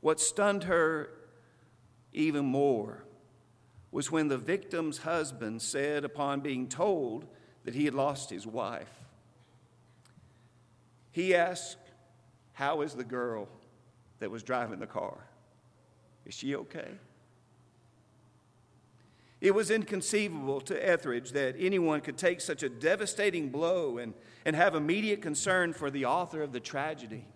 What 0.00 0.20
stunned 0.20 0.64
her 0.64 1.10
even 2.12 2.44
more 2.44 3.04
was 3.90 4.10
when 4.10 4.28
the 4.28 4.38
victim's 4.38 4.98
husband 4.98 5.62
said, 5.62 6.04
upon 6.04 6.40
being 6.40 6.68
told 6.68 7.26
that 7.64 7.74
he 7.74 7.84
had 7.84 7.94
lost 7.94 8.30
his 8.30 8.46
wife, 8.46 8.90
he 11.12 11.34
asked, 11.34 11.78
How 12.52 12.82
is 12.82 12.94
the 12.94 13.04
girl 13.04 13.48
that 14.18 14.30
was 14.30 14.42
driving 14.42 14.80
the 14.80 14.86
car? 14.86 15.16
Is 16.26 16.34
she 16.34 16.56
okay? 16.56 16.90
It 19.40 19.54
was 19.54 19.70
inconceivable 19.70 20.62
to 20.62 20.88
Etheridge 20.88 21.32
that 21.32 21.54
anyone 21.58 22.00
could 22.00 22.16
take 22.16 22.40
such 22.40 22.62
a 22.62 22.68
devastating 22.68 23.50
blow 23.50 23.98
and, 23.98 24.14
and 24.46 24.56
have 24.56 24.74
immediate 24.74 25.20
concern 25.20 25.74
for 25.74 25.90
the 25.90 26.06
author 26.06 26.42
of 26.42 26.52
the 26.52 26.60
tragedy. 26.60 27.26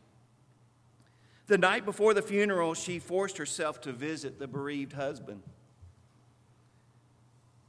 The 1.49 1.59
night 1.59 1.85
before 1.85 2.15
the 2.15 2.23
funeral, 2.23 2.75
she 2.75 2.99
forced 2.99 3.37
herself 3.37 3.81
to 3.83 3.93
visit 3.93 4.39
the 4.39 4.49
bereaved 4.49 4.95
husband. 4.95 5.43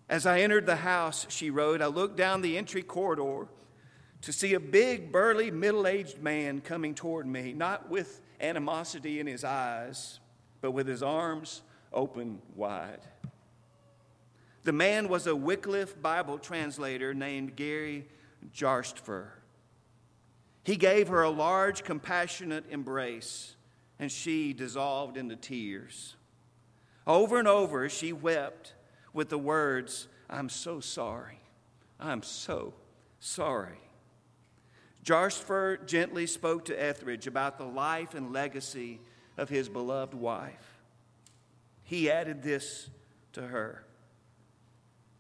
As 0.10 0.26
I 0.26 0.42
entered 0.42 0.66
the 0.66 0.78
house, 0.78 1.28
she 1.30 1.52
wrote, 1.52 1.84
I 1.84 1.86
looked 1.86 2.18
down 2.18 2.42
the 2.42 2.58
entry 2.58 2.82
corridor 2.82 3.48
to 4.24 4.34
see 4.34 4.56
a 4.56 4.60
big, 4.60 5.12
burly, 5.12 5.52
middle 5.52 5.86
aged 5.86 6.22
man 6.22 6.62
coming 6.62 6.96
toward 6.96 7.28
me, 7.28 7.54
not 7.54 7.90
with 7.90 8.20
animosity 8.42 9.20
in 9.20 9.28
his 9.28 9.44
eyes, 9.44 10.20
but 10.62 10.72
with 10.72 10.88
his 10.88 11.04
arms 11.04 11.62
open 11.94 12.42
wide. 12.56 13.02
The 14.64 14.74
man 14.74 15.10
was 15.10 15.28
a 15.28 15.36
Wycliffe 15.36 16.02
Bible 16.02 16.40
translator 16.40 17.14
named 17.14 17.56
Gary 17.56 18.08
Jarstfer. 18.54 19.28
He 20.64 20.76
gave 20.76 21.08
her 21.08 21.22
a 21.22 21.30
large, 21.30 21.84
compassionate 21.84 22.66
embrace, 22.70 23.56
and 24.00 24.12
she 24.12 24.54
dissolved 24.54 25.18
into 25.18 25.36
tears. 25.36 26.16
Over 27.08 27.40
and 27.40 27.48
over, 27.48 27.90
she 27.90 28.12
wept 28.12 28.74
with 29.14 29.30
the 29.30 29.38
words, 29.38 30.08
I'm 30.30 30.50
so 30.50 30.80
sorry. 30.80 31.40
I'm 32.00 32.24
so 32.24 32.74
sorry. 33.20 33.80
Jarstfer 35.04 35.86
gently 35.86 36.28
spoke 36.28 36.66
to 36.66 36.82
Etheridge 36.82 37.28
about 37.28 37.58
the 37.58 37.66
life 37.66 38.14
and 38.14 38.32
legacy 38.32 39.00
of 39.38 39.50
his 39.50 39.70
beloved 39.70 40.14
wife. 40.14 40.80
He 41.84 42.12
added 42.12 42.44
this 42.44 42.90
to 43.34 43.42
her 43.42 43.84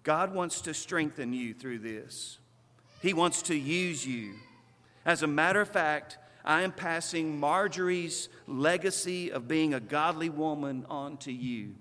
God 0.04 0.34
wants 0.34 0.62
to 0.62 0.74
strengthen 0.74 1.34
you 1.34 1.54
through 1.54 1.80
this. 1.80 2.40
He 3.02 3.14
wants 3.14 3.44
to 3.44 3.56
use 3.56 4.08
you. 4.08 4.34
As 5.06 5.24
a 5.24 5.28
matter 5.28 5.62
of 5.62 5.70
fact, 5.70 6.18
I 6.44 6.62
am 6.64 6.72
passing 6.72 7.40
Marjorie's 7.40 8.30
legacy 8.48 9.32
of 9.32 9.48
being 9.48 9.74
a 9.74 9.80
godly 9.80 10.30
woman 10.30 10.86
on 10.90 11.18
to 11.18 11.32
you. 11.32 11.76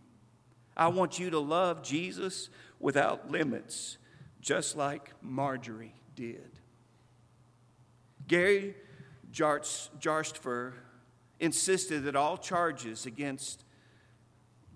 I 0.78 0.88
want 0.88 1.18
you 1.18 1.30
to 1.30 1.38
love 1.40 1.82
Jesus 1.82 2.48
without 2.78 3.30
limits, 3.30 3.98
just 4.40 4.76
like 4.76 5.12
Marjorie 5.20 5.94
did. 6.14 6.50
Gary 8.28 8.74
Jarstfer 9.32 10.72
insisted 11.40 12.04
that 12.04 12.16
all 12.16 12.36
charges 12.36 13.06
against 13.06 13.64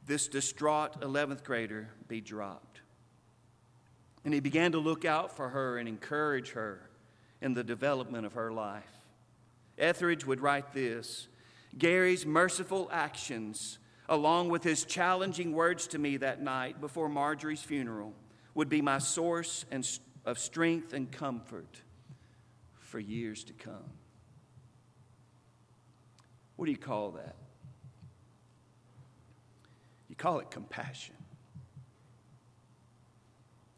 this 0.07 0.27
distraught 0.27 1.01
11th 1.01 1.45
grader 1.45 1.89
be 2.09 2.21
dropped. 2.21 2.81
And 4.25 4.35
he 4.35 4.41
began 4.41 4.73
to 4.73 4.79
look 4.79 5.05
out 5.05 5.37
for 5.37 5.51
her 5.51 5.79
and 5.79 5.89
encourage 5.89 6.53
her 6.53 6.91
in 7.41 7.55
the 7.55 7.65
development 7.65 8.27
of 8.27 8.35
her 8.35 8.53
life. 8.53 8.91
Etheridge 9.79 10.27
would 10.27 10.41
write 10.41 10.73
this 10.73 11.29
Gary's 11.77 12.27
merciful 12.27 12.89
actions, 12.93 13.79
along 14.13 14.51
with 14.51 14.63
his 14.63 14.85
challenging 14.85 15.53
words 15.53 15.87
to 15.87 15.99
me 15.99 16.19
that 16.19 16.43
night 16.43 16.83
before 16.83 17.09
Marjorie's 17.09 17.63
funeral, 17.63 18.13
would 18.55 18.69
be 18.69 18.83
my 18.83 18.99
source 18.99 19.65
of 20.27 20.39
strength 20.39 20.93
and 20.93 21.11
comfort 21.11 21.81
for 22.79 23.01
years 23.01 23.43
to 23.45 23.55
come. 23.55 23.91
What 26.57 26.67
do 26.67 26.73
you 26.73 26.77
call 26.77 27.13
that? 27.13 27.37
You 30.09 30.15
call 30.15 30.41
it 30.41 30.51
compassion 30.51 31.15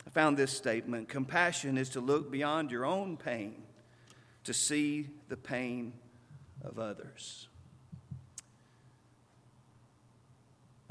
I 0.04 0.10
found 0.10 0.36
this 0.36 0.52
statement 0.52 1.08
compassion 1.08 1.78
is 1.78 1.90
to 1.90 2.00
look 2.00 2.32
beyond 2.32 2.72
your 2.72 2.84
own 2.84 3.16
pain 3.16 3.62
to 4.42 4.52
see 4.52 5.10
the 5.28 5.36
pain 5.36 5.92
of 6.62 6.80
others. 6.80 7.48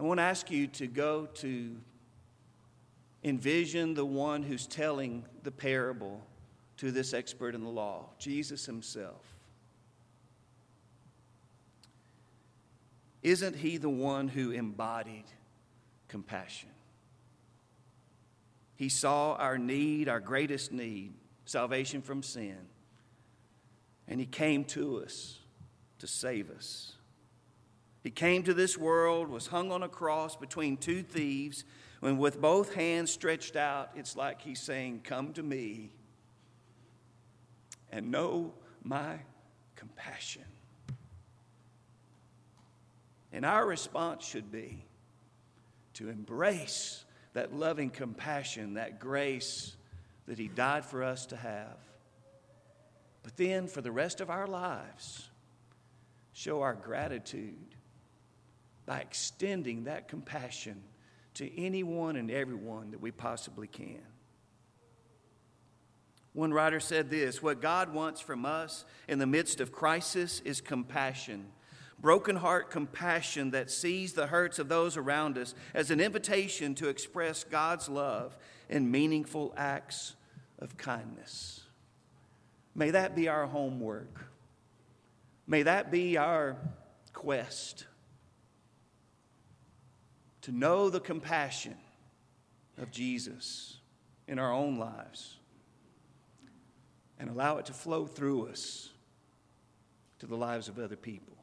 I 0.04 0.06
want 0.06 0.18
to 0.18 0.24
ask 0.24 0.52
you 0.52 0.68
to 0.68 0.88
go 0.88 1.28
to 1.36 1.78
envision 3.24 3.94
the 3.94 4.04
one 4.04 4.44
who's 4.44 4.68
telling 4.68 5.24
the 5.44 5.52
parable 5.52 6.22
to 6.76 6.92
this 6.92 7.14
expert 7.14 7.56
in 7.56 7.64
the 7.64 7.70
law, 7.70 8.08
Jesus 8.20 8.66
himself. 8.66 9.24
Isn't 13.22 13.56
he 13.56 13.78
the 13.78 13.88
one 13.88 14.28
who 14.28 14.52
embodied 14.52 15.24
compassion? 16.10 16.68
He 18.76 18.90
saw 18.90 19.36
our 19.36 19.58
need, 19.58 20.10
our 20.10 20.20
greatest 20.20 20.74
need, 20.74 21.14
salvation 21.46 22.02
from 22.02 22.24
sin. 22.24 22.58
And 24.10 24.20
He 24.20 24.26
came 24.26 24.66
to 24.66 25.02
us 25.02 25.40
to 26.00 26.08
save 26.08 26.52
us. 26.52 26.98
He 28.04 28.12
came 28.12 28.44
to 28.44 28.54
this 28.54 28.78
world, 28.78 29.30
was 29.30 29.48
hung 29.48 29.72
on 29.72 29.82
a 29.82 29.88
cross 29.88 30.36
between 30.36 30.76
two 30.76 31.04
thieves, 31.04 31.64
when 32.02 32.18
with 32.18 32.42
both 32.42 32.74
hands 32.74 33.12
stretched 33.12 33.56
out, 33.56 33.92
it's 33.96 34.18
like 34.18 34.42
He's 34.42 34.60
saying, 34.60 35.02
Come 35.06 35.32
to 35.34 35.44
me 35.44 35.90
and 37.90 38.12
know 38.12 38.54
my 38.84 39.20
compassion. 39.78 40.44
And 43.32 43.46
our 43.46 43.66
response 43.66 44.26
should 44.26 44.52
be 44.52 44.84
to 45.94 46.10
embrace 46.10 47.06
that 47.32 47.54
loving 47.54 47.90
compassion, 47.90 48.74
that 48.74 49.00
grace 49.00 49.78
that 50.28 50.38
He 50.38 50.50
died 50.50 50.84
for 50.84 51.04
us 51.04 51.26
to 51.28 51.38
have. 51.38 51.78
But 53.24 53.38
then, 53.38 53.68
for 53.68 53.80
the 53.80 53.92
rest 53.94 54.20
of 54.20 54.30
our 54.30 54.46
lives, 54.46 55.30
show 56.34 56.62
our 56.62 56.74
gratitude 56.74 57.73
by 58.86 59.00
extending 59.00 59.86
that 59.86 60.08
compassion 60.08 60.82
to 61.36 61.60
anyone 61.60 62.16
and 62.16 62.30
everyone 62.30 62.92
that 62.92 63.02
we 63.02 63.12
possibly 63.12 63.68
can. 63.68 64.02
One 66.34 66.54
writer 66.54 66.80
said 66.80 67.10
this 67.10 67.42
What 67.42 67.62
God 67.62 67.94
wants 67.94 68.22
from 68.22 68.46
us 68.46 68.86
in 69.08 69.20
the 69.20 69.28
midst 69.28 69.62
of 69.62 69.72
crisis 69.72 70.42
is 70.42 70.62
compassion 70.62 71.46
broken 72.04 72.36
heart 72.36 72.70
compassion 72.70 73.52
that 73.52 73.72
sees 73.72 74.12
the 74.12 74.28
hurts 74.28 74.60
of 74.60 74.68
those 74.68 74.98
around 74.98 75.38
us 75.38 75.56
as 75.74 75.90
an 75.90 76.02
invitation 76.02 76.76
to 76.76 76.90
express 76.90 77.46
God's 77.46 77.88
love 77.88 78.38
in 78.70 78.92
meaningful 78.92 79.54
acts 79.56 80.16
of 80.60 80.76
kindness. 80.76 81.62
May 82.76 82.92
that 82.92 83.16
be 83.16 83.30
our 83.30 83.48
homework. 83.48 84.26
May 85.48 85.64
that 85.64 85.92
be 85.92 86.18
our 86.18 86.58
quest 87.14 87.86
to 90.44 90.52
know 90.52 90.90
the 90.90 91.00
compassion 91.00 91.76
of 92.78 92.92
Jesus 92.92 93.78
in 94.28 94.40
our 94.40 94.52
own 94.52 94.78
lives 94.78 95.38
and 97.18 97.30
allow 97.30 97.58
it 97.58 97.66
to 97.66 97.74
flow 97.74 98.06
through 98.06 98.48
us 98.48 98.90
to 100.20 100.28
the 100.28 100.36
lives 100.36 100.68
of 100.68 100.78
other 100.80 100.98
people. 100.98 101.34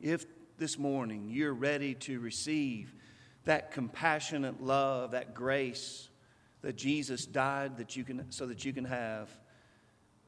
If 0.00 0.24
this 0.56 0.78
morning 0.78 1.28
you're 1.30 1.52
ready 1.52 1.94
to 1.94 2.18
receive 2.18 2.94
that 3.44 3.70
compassionate 3.70 4.62
love, 4.62 5.10
that 5.10 5.34
grace 5.34 6.08
that 6.62 6.76
Jesus 6.76 7.26
died 7.26 7.76
that 7.76 7.94
you 7.94 8.04
can, 8.04 8.30
so 8.30 8.46
that 8.46 8.64
you 8.64 8.72
can 8.72 8.86
have, 8.86 9.28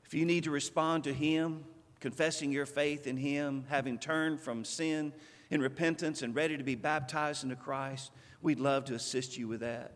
if 0.05 0.13
you 0.13 0.27
need 0.27 0.45
to 0.45 0.51
respond 0.51 1.05
to 1.05 1.15
Him, 1.15 1.65
confessing 2.01 2.53
your 2.53 2.67
faith 2.67 3.07
in 3.07 3.17
Him, 3.17 3.65
having 3.69 3.99
turned 3.99 4.39
from 4.39 4.67
sin 4.67 5.15
in 5.51 5.61
repentance 5.61 6.23
and 6.23 6.35
ready 6.35 6.57
to 6.57 6.65
be 6.65 6.75
baptized 6.75 7.45
into 7.45 7.57
Christ, 7.57 8.11
we'd 8.43 8.61
love 8.61 8.85
to 8.87 8.95
assist 8.95 9.37
you 9.37 9.49
with 9.49 9.61
that. 9.61 9.93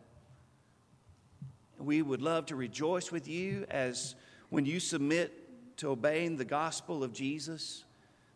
We 1.77 2.01
would 2.01 2.21
love 2.21 2.47
to 2.47 2.55
rejoice 2.55 3.11
with 3.11 3.27
you 3.27 3.65
as 3.69 4.15
when 4.49 4.65
you 4.65 4.79
submit 4.79 5.77
to 5.77 5.89
obeying 5.89 6.37
the 6.37 6.45
gospel 6.45 7.03
of 7.03 7.11
Jesus 7.11 7.83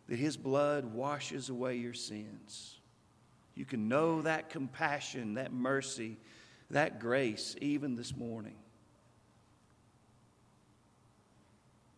that 0.08 0.18
His 0.18 0.36
blood 0.36 0.84
washes 0.84 1.48
away 1.48 1.76
your 1.76 1.94
sins. 1.94 2.78
You 3.54 3.64
can 3.64 3.88
know 3.88 4.22
that 4.22 4.50
compassion, 4.50 5.34
that 5.34 5.52
mercy, 5.52 6.18
that 6.70 7.00
grace 7.00 7.56
even 7.60 7.96
this 7.96 8.14
morning. 8.14 8.56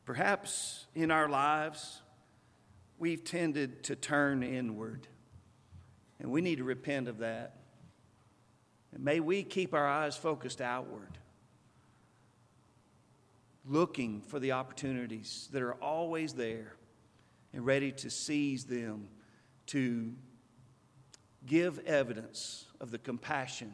Perhaps 0.04 0.86
in 0.94 1.10
our 1.10 1.28
lives, 1.28 2.00
we've 2.98 3.24
tended 3.24 3.84
to 3.84 3.96
turn 3.96 4.42
inward 4.42 5.08
And 6.20 6.30
we 6.30 6.40
need 6.40 6.58
to 6.58 6.64
repent 6.64 7.08
of 7.08 7.18
that. 7.18 7.54
And 8.92 9.04
may 9.04 9.20
we 9.20 9.42
keep 9.42 9.74
our 9.74 9.86
eyes 9.86 10.16
focused 10.16 10.60
outward, 10.60 11.18
looking 13.66 14.22
for 14.22 14.38
the 14.38 14.52
opportunities 14.52 15.48
that 15.52 15.62
are 15.62 15.74
always 15.74 16.32
there 16.32 16.74
and 17.52 17.64
ready 17.64 17.92
to 17.92 18.10
seize 18.10 18.64
them 18.64 19.08
to 19.66 20.12
give 21.46 21.78
evidence 21.80 22.66
of 22.80 22.90
the 22.90 22.98
compassion 22.98 23.72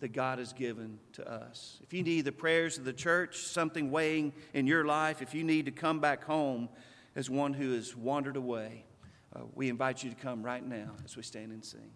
that 0.00 0.12
God 0.12 0.38
has 0.38 0.52
given 0.52 0.98
to 1.14 1.28
us. 1.28 1.78
If 1.82 1.92
you 1.92 2.02
need 2.02 2.24
the 2.24 2.32
prayers 2.32 2.78
of 2.78 2.84
the 2.84 2.92
church, 2.92 3.38
something 3.38 3.90
weighing 3.90 4.32
in 4.54 4.66
your 4.66 4.84
life, 4.84 5.22
if 5.22 5.34
you 5.34 5.42
need 5.42 5.66
to 5.66 5.72
come 5.72 6.00
back 6.00 6.24
home 6.24 6.68
as 7.18 7.28
one 7.28 7.52
who 7.52 7.72
has 7.72 7.96
wandered 7.96 8.36
away, 8.36 8.84
uh, 9.34 9.40
we 9.52 9.68
invite 9.68 10.04
you 10.04 10.10
to 10.10 10.14
come 10.14 10.40
right 10.40 10.64
now 10.64 10.92
as 11.04 11.16
we 11.16 11.22
stand 11.24 11.50
and 11.50 11.64
sing. 11.64 11.90